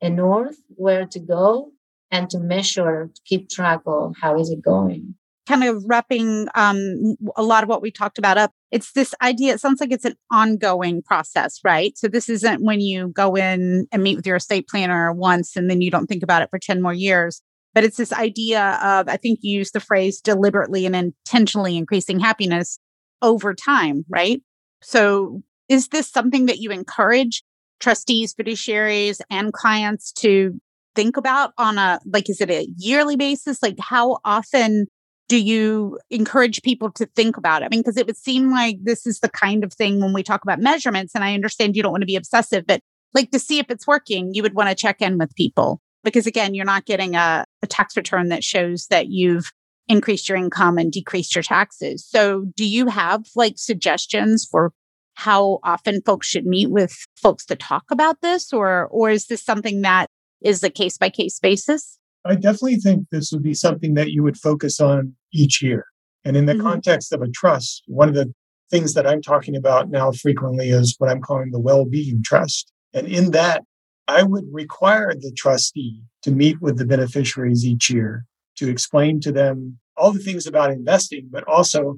a 0.00 0.08
north 0.08 0.56
where 0.68 1.06
to 1.06 1.18
go 1.18 1.72
and 2.10 2.30
to 2.30 2.38
measure 2.38 3.10
to 3.12 3.20
keep 3.24 3.48
track 3.48 3.80
of 3.86 4.14
how 4.20 4.38
is 4.38 4.50
it 4.50 4.62
going. 4.62 5.14
Kind 5.48 5.64
of 5.64 5.84
wrapping 5.86 6.48
um, 6.54 7.16
a 7.36 7.42
lot 7.42 7.62
of 7.62 7.68
what 7.68 7.82
we 7.82 7.90
talked 7.90 8.18
about 8.18 8.36
up. 8.36 8.52
It's 8.70 8.92
this 8.92 9.14
idea 9.22 9.54
it 9.54 9.60
sounds 9.60 9.80
like 9.80 9.92
it's 9.92 10.04
an 10.04 10.16
ongoing 10.30 11.02
process 11.02 11.60
right? 11.64 11.96
So 11.96 12.08
this 12.08 12.28
isn't 12.28 12.64
when 12.64 12.80
you 12.80 13.08
go 13.08 13.36
in 13.36 13.86
and 13.92 14.02
meet 14.02 14.16
with 14.16 14.26
your 14.26 14.36
estate 14.36 14.68
planner 14.68 15.12
once 15.12 15.56
and 15.56 15.70
then 15.70 15.80
you 15.80 15.90
don't 15.90 16.06
think 16.06 16.22
about 16.22 16.42
it 16.42 16.50
for 16.50 16.58
10 16.58 16.82
more 16.82 16.94
years 16.94 17.42
but 17.74 17.84
it's 17.84 17.98
this 17.98 18.12
idea 18.12 18.78
of 18.82 19.08
i 19.08 19.16
think 19.16 19.38
you 19.42 19.58
use 19.58 19.70
the 19.72 19.80
phrase 19.80 20.20
deliberately 20.20 20.86
and 20.86 20.96
intentionally 20.96 21.76
increasing 21.76 22.18
happiness 22.18 22.78
over 23.22 23.54
time 23.54 24.04
right? 24.08 24.42
So 24.82 25.42
is 25.68 25.88
this 25.88 26.08
something 26.10 26.46
that 26.46 26.58
you 26.58 26.70
encourage 26.70 27.42
trustees, 27.80 28.34
fiduciaries, 28.34 29.20
and 29.30 29.52
clients 29.52 30.12
to 30.12 30.58
think 30.94 31.16
about 31.16 31.52
on 31.58 31.78
a 31.78 32.00
like, 32.06 32.28
is 32.30 32.40
it 32.40 32.50
a 32.50 32.66
yearly 32.76 33.16
basis? 33.16 33.62
Like, 33.62 33.76
how 33.78 34.18
often 34.24 34.86
do 35.28 35.42
you 35.42 35.98
encourage 36.10 36.62
people 36.62 36.90
to 36.92 37.06
think 37.16 37.36
about 37.36 37.62
it? 37.62 37.66
I 37.66 37.68
mean, 37.68 37.80
because 37.80 37.96
it 37.96 38.06
would 38.06 38.16
seem 38.16 38.50
like 38.50 38.78
this 38.82 39.06
is 39.06 39.20
the 39.20 39.28
kind 39.28 39.64
of 39.64 39.72
thing 39.72 40.00
when 40.00 40.12
we 40.12 40.22
talk 40.22 40.42
about 40.42 40.60
measurements, 40.60 41.14
and 41.14 41.24
I 41.24 41.34
understand 41.34 41.76
you 41.76 41.82
don't 41.82 41.92
want 41.92 42.02
to 42.02 42.06
be 42.06 42.16
obsessive, 42.16 42.66
but 42.66 42.80
like 43.14 43.30
to 43.30 43.38
see 43.38 43.58
if 43.58 43.70
it's 43.70 43.86
working, 43.86 44.34
you 44.34 44.42
would 44.42 44.54
want 44.54 44.68
to 44.68 44.74
check 44.74 45.00
in 45.02 45.18
with 45.18 45.34
people 45.34 45.80
because 46.04 46.26
again, 46.26 46.54
you're 46.54 46.64
not 46.64 46.86
getting 46.86 47.16
a, 47.16 47.44
a 47.62 47.66
tax 47.66 47.96
return 47.96 48.28
that 48.28 48.44
shows 48.44 48.86
that 48.88 49.08
you've 49.08 49.50
increased 49.88 50.28
your 50.28 50.38
income 50.38 50.78
and 50.78 50.92
decreased 50.92 51.34
your 51.34 51.42
taxes. 51.42 52.06
So 52.08 52.46
do 52.56 52.64
you 52.66 52.86
have 52.86 53.26
like 53.34 53.54
suggestions 53.56 54.46
for 54.48 54.72
how 55.16 55.58
often 55.64 56.02
folks 56.02 56.26
should 56.26 56.46
meet 56.46 56.70
with 56.70 56.94
folks 57.20 57.44
to 57.46 57.56
talk 57.56 57.84
about 57.90 58.20
this 58.20 58.52
or 58.52 58.86
or 58.86 59.10
is 59.10 59.26
this 59.26 59.42
something 59.42 59.82
that 59.82 60.08
is 60.42 60.62
a 60.62 60.70
case 60.70 60.96
by 60.96 61.10
case 61.10 61.38
basis? 61.38 61.98
I 62.24 62.34
definitely 62.34 62.76
think 62.76 63.06
this 63.10 63.30
would 63.32 63.42
be 63.42 63.54
something 63.54 63.94
that 63.94 64.10
you 64.10 64.22
would 64.22 64.36
focus 64.36 64.80
on 64.80 65.14
each 65.32 65.62
year. 65.62 65.86
And 66.24 66.36
in 66.36 66.46
the 66.46 66.54
mm-hmm. 66.54 66.62
context 66.62 67.12
of 67.12 67.22
a 67.22 67.28
trust, 67.28 67.82
one 67.86 68.08
of 68.08 68.14
the 68.14 68.32
things 68.70 68.94
that 68.94 69.06
I'm 69.06 69.22
talking 69.22 69.56
about 69.56 69.90
now 69.90 70.10
frequently 70.12 70.70
is 70.70 70.96
what 70.98 71.08
I'm 71.08 71.22
calling 71.22 71.50
the 71.50 71.60
well-being 71.60 72.22
trust. 72.24 72.72
And 72.92 73.06
in 73.06 73.30
that, 73.30 73.62
I 74.08 74.22
would 74.22 74.44
require 74.50 75.14
the 75.14 75.32
trustee 75.36 76.02
to 76.22 76.30
meet 76.30 76.60
with 76.60 76.78
the 76.78 76.84
beneficiaries 76.84 77.64
each 77.64 77.90
year 77.90 78.24
to 78.56 78.68
explain 78.68 79.20
to 79.20 79.32
them 79.32 79.78
all 79.96 80.12
the 80.12 80.18
things 80.18 80.46
about 80.46 80.70
investing, 80.70 81.28
but 81.30 81.44
also 81.44 81.96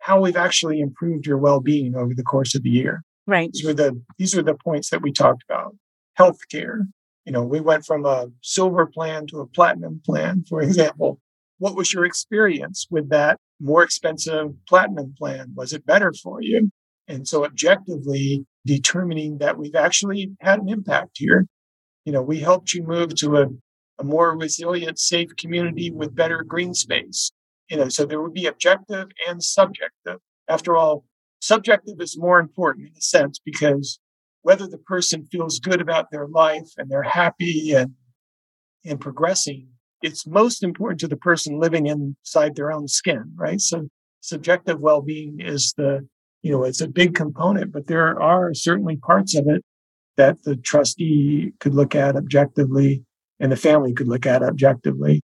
how 0.00 0.20
we've 0.20 0.36
actually 0.36 0.80
improved 0.80 1.26
your 1.26 1.38
well-being 1.38 1.94
over 1.94 2.14
the 2.14 2.22
course 2.22 2.54
of 2.54 2.62
the 2.62 2.70
year. 2.70 3.02
Right. 3.26 3.50
These 3.52 3.64
were 3.64 3.74
the 3.74 4.00
these 4.18 4.36
are 4.36 4.42
the 4.42 4.54
points 4.54 4.90
that 4.90 5.02
we 5.02 5.12
talked 5.12 5.44
about. 5.48 5.76
Healthcare. 6.18 6.80
You 7.24 7.32
know, 7.32 7.42
we 7.42 7.60
went 7.60 7.84
from 7.84 8.06
a 8.06 8.28
silver 8.42 8.86
plan 8.86 9.26
to 9.28 9.40
a 9.40 9.46
platinum 9.46 10.00
plan, 10.04 10.44
for 10.48 10.62
example. 10.62 11.20
What 11.58 11.76
was 11.76 11.92
your 11.92 12.04
experience 12.04 12.86
with 12.90 13.10
that 13.10 13.38
more 13.60 13.82
expensive 13.82 14.52
platinum 14.68 15.14
plan? 15.18 15.52
Was 15.54 15.72
it 15.72 15.84
better 15.84 16.12
for 16.12 16.40
you? 16.40 16.70
And 17.08 17.26
so 17.26 17.44
objectively 17.44 18.46
determining 18.64 19.38
that 19.38 19.58
we've 19.58 19.74
actually 19.74 20.30
had 20.40 20.60
an 20.60 20.68
impact 20.68 21.16
here. 21.16 21.46
You 22.04 22.12
know, 22.12 22.22
we 22.22 22.38
helped 22.38 22.72
you 22.74 22.82
move 22.82 23.14
to 23.16 23.36
a, 23.38 23.46
a 23.98 24.04
more 24.04 24.36
resilient, 24.36 24.98
safe 24.98 25.34
community 25.36 25.90
with 25.90 26.14
better 26.14 26.42
green 26.42 26.74
space. 26.74 27.32
You 27.68 27.76
know, 27.76 27.88
so 27.88 28.06
there 28.06 28.20
would 28.20 28.32
be 28.32 28.46
objective 28.46 29.08
and 29.28 29.42
subjective. 29.42 30.20
After 30.48 30.76
all, 30.76 31.04
subjective 31.40 32.00
is 32.00 32.16
more 32.18 32.40
important 32.40 32.88
in 32.88 32.92
a 32.96 33.00
sense 33.00 33.38
because 33.44 34.00
whether 34.42 34.66
the 34.66 34.78
person 34.78 35.28
feels 35.30 35.60
good 35.60 35.80
about 35.80 36.10
their 36.10 36.26
life 36.26 36.70
and 36.78 36.90
they're 36.90 37.02
happy 37.02 37.72
and 37.72 37.92
and 38.84 39.00
progressing, 39.00 39.68
it's 40.02 40.26
most 40.26 40.62
important 40.62 41.00
to 41.00 41.08
the 41.08 41.16
person 41.16 41.58
living 41.58 41.86
inside 41.86 42.54
their 42.54 42.72
own 42.72 42.88
skin, 42.88 43.32
right? 43.34 43.60
So 43.60 43.88
subjective 44.20 44.80
well-being 44.80 45.40
is 45.40 45.74
the, 45.76 46.06
you 46.42 46.52
know, 46.52 46.64
it's 46.64 46.80
a 46.80 46.88
big 46.88 47.14
component, 47.14 47.72
but 47.72 47.88
there 47.88 48.20
are 48.20 48.54
certainly 48.54 48.96
parts 48.96 49.36
of 49.36 49.46
it 49.48 49.64
that 50.16 50.42
the 50.44 50.56
trustee 50.56 51.52
could 51.60 51.74
look 51.74 51.94
at 51.94 52.16
objectively 52.16 53.04
and 53.40 53.52
the 53.52 53.56
family 53.56 53.92
could 53.92 54.08
look 54.08 54.26
at 54.26 54.42
objectively 54.42 55.20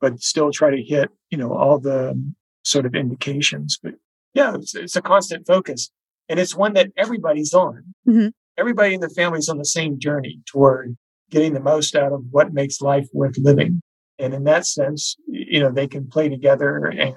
but 0.00 0.20
still 0.20 0.50
try 0.50 0.70
to 0.70 0.82
hit, 0.82 1.10
you 1.30 1.38
know, 1.38 1.52
all 1.52 1.78
the 1.78 2.20
sort 2.64 2.86
of 2.86 2.94
indications. 2.94 3.78
But 3.82 3.94
yeah, 4.34 4.54
it's, 4.54 4.74
it's 4.74 4.96
a 4.96 5.02
constant 5.02 5.46
focus. 5.46 5.90
And 6.28 6.40
it's 6.40 6.56
one 6.56 6.74
that 6.74 6.90
everybody's 6.96 7.54
on. 7.54 7.94
Mm-hmm. 8.08 8.28
Everybody 8.58 8.94
in 8.94 9.00
the 9.00 9.08
family 9.08 9.38
is 9.38 9.48
on 9.48 9.58
the 9.58 9.64
same 9.64 9.98
journey 9.98 10.40
toward 10.46 10.96
getting 11.30 11.54
the 11.54 11.60
most 11.60 11.94
out 11.94 12.12
of 12.12 12.22
what 12.30 12.52
makes 12.52 12.80
life 12.80 13.06
worth 13.12 13.36
living. 13.38 13.80
And 14.18 14.32
in 14.34 14.44
that 14.44 14.66
sense, 14.66 15.16
you 15.28 15.60
know, 15.60 15.70
they 15.70 15.86
can 15.86 16.08
play 16.08 16.28
together 16.28 16.86
and 16.86 17.14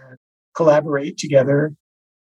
collaborate 0.55 1.17
together 1.17 1.73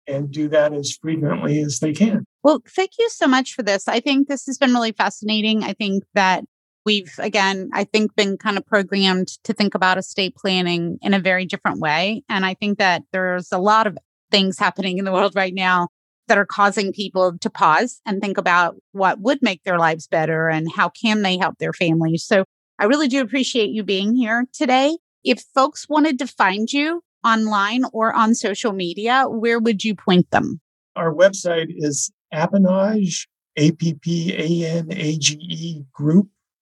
and 0.08 0.30
do 0.30 0.48
that 0.48 0.72
as 0.72 0.98
frequently 1.00 1.60
as 1.60 1.78
they 1.80 1.92
can. 1.92 2.24
Well, 2.42 2.60
thank 2.68 2.92
you 2.98 3.08
so 3.10 3.26
much 3.26 3.54
for 3.54 3.62
this. 3.62 3.88
I 3.88 4.00
think 4.00 4.28
this 4.28 4.46
has 4.46 4.58
been 4.58 4.72
really 4.72 4.92
fascinating. 4.92 5.64
I 5.64 5.72
think 5.72 6.04
that 6.14 6.44
we've, 6.86 7.12
again, 7.18 7.68
I 7.74 7.84
think 7.84 8.14
been 8.16 8.38
kind 8.38 8.56
of 8.56 8.64
programmed 8.64 9.28
to 9.44 9.52
think 9.52 9.74
about 9.74 9.98
estate 9.98 10.34
planning 10.36 10.98
in 11.02 11.12
a 11.12 11.18
very 11.20 11.44
different 11.44 11.80
way. 11.80 12.22
And 12.30 12.46
I 12.46 12.54
think 12.54 12.78
that 12.78 13.02
there's 13.12 13.52
a 13.52 13.58
lot 13.58 13.86
of 13.86 13.98
things 14.30 14.58
happening 14.58 14.96
in 14.96 15.04
the 15.04 15.12
world 15.12 15.34
right 15.36 15.52
now 15.52 15.88
that 16.28 16.38
are 16.38 16.46
causing 16.46 16.92
people 16.92 17.36
to 17.38 17.50
pause 17.50 18.00
and 18.06 18.20
think 18.20 18.38
about 18.38 18.76
what 18.92 19.20
would 19.20 19.42
make 19.42 19.62
their 19.64 19.78
lives 19.78 20.06
better 20.06 20.48
and 20.48 20.72
how 20.72 20.88
can 20.88 21.22
they 21.22 21.36
help 21.36 21.58
their 21.58 21.72
families. 21.72 22.24
So 22.24 22.44
I 22.78 22.86
really 22.86 23.08
do 23.08 23.20
appreciate 23.20 23.70
you 23.70 23.82
being 23.82 24.14
here 24.14 24.46
today. 24.52 24.96
If 25.22 25.44
folks 25.54 25.88
wanted 25.88 26.18
to 26.20 26.26
find 26.26 26.72
you 26.72 27.02
online 27.24 27.84
or 27.92 28.12
on 28.12 28.34
social 28.34 28.72
media, 28.72 29.24
where 29.28 29.58
would 29.58 29.84
you 29.84 29.94
point 29.94 30.30
them? 30.30 30.60
Our 30.94 31.12
website 31.12 31.68
is 31.68 32.10
appanage, 32.32 33.26
A 33.56 33.72
P 33.72 33.94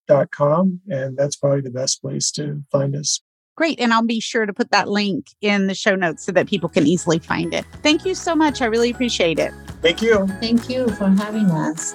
P 0.06 0.12
A 0.12 0.16
N 0.16 0.22
A 0.22 0.26
G 0.26 0.34
group.com. 0.34 0.80
And 0.88 1.16
that's 1.16 1.36
probably 1.36 1.60
the 1.60 1.70
best 1.70 2.00
place 2.00 2.30
to 2.32 2.62
find 2.70 2.96
us. 2.96 3.20
Great. 3.56 3.78
And 3.78 3.92
I'll 3.92 4.04
be 4.04 4.20
sure 4.20 4.46
to 4.46 4.52
put 4.52 4.72
that 4.72 4.88
link 4.88 5.28
in 5.40 5.68
the 5.68 5.74
show 5.74 5.94
notes 5.94 6.24
so 6.24 6.32
that 6.32 6.48
people 6.48 6.68
can 6.68 6.86
easily 6.86 7.20
find 7.20 7.54
it. 7.54 7.64
Thank 7.82 8.04
you 8.04 8.14
so 8.14 8.34
much. 8.34 8.60
I 8.60 8.66
really 8.66 8.90
appreciate 8.90 9.38
it. 9.38 9.52
Thank 9.80 10.02
you. 10.02 10.26
Thank 10.40 10.68
you 10.68 10.88
for 10.88 11.08
having 11.08 11.50
us. 11.50 11.94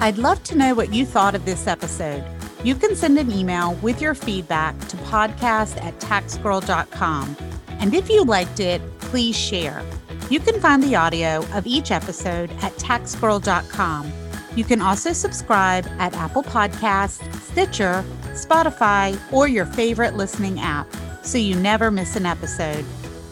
I'd 0.00 0.18
love 0.18 0.42
to 0.44 0.56
know 0.56 0.74
what 0.74 0.92
you 0.92 1.06
thought 1.06 1.34
of 1.34 1.44
this 1.44 1.66
episode. 1.66 2.24
You 2.64 2.74
can 2.74 2.96
send 2.96 3.18
an 3.18 3.30
email 3.30 3.74
with 3.74 4.00
your 4.00 4.14
feedback 4.14 4.78
to 4.88 4.96
podcast 4.98 5.80
at 5.84 5.98
taxgirl.com. 6.00 7.36
And 7.68 7.94
if 7.94 8.08
you 8.08 8.24
liked 8.24 8.58
it, 8.58 8.82
please 8.98 9.36
share. 9.36 9.84
You 10.30 10.40
can 10.40 10.60
find 10.60 10.82
the 10.82 10.96
audio 10.96 11.44
of 11.54 11.66
each 11.66 11.92
episode 11.92 12.50
at 12.60 12.72
taxgirl.com. 12.72 14.27
You 14.58 14.64
can 14.64 14.82
also 14.82 15.12
subscribe 15.12 15.86
at 16.00 16.16
Apple 16.16 16.42
Podcasts, 16.42 17.22
Stitcher, 17.42 18.04
Spotify, 18.32 19.16
or 19.32 19.46
your 19.46 19.64
favorite 19.64 20.16
listening 20.16 20.58
app 20.58 20.88
so 21.22 21.38
you 21.38 21.54
never 21.54 21.92
miss 21.92 22.16
an 22.16 22.26
episode. 22.26 22.84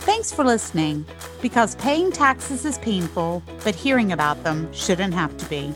Thanks 0.07 0.31
for 0.33 0.45
listening, 0.45 1.05
because 1.43 1.75
paying 1.75 2.13
taxes 2.13 2.65
is 2.65 2.79
painful, 2.79 3.43
but 3.65 3.75
hearing 3.75 4.13
about 4.13 4.45
them 4.45 4.73
shouldn't 4.73 5.15
have 5.15 5.37
to 5.39 5.47
be. 5.47 5.75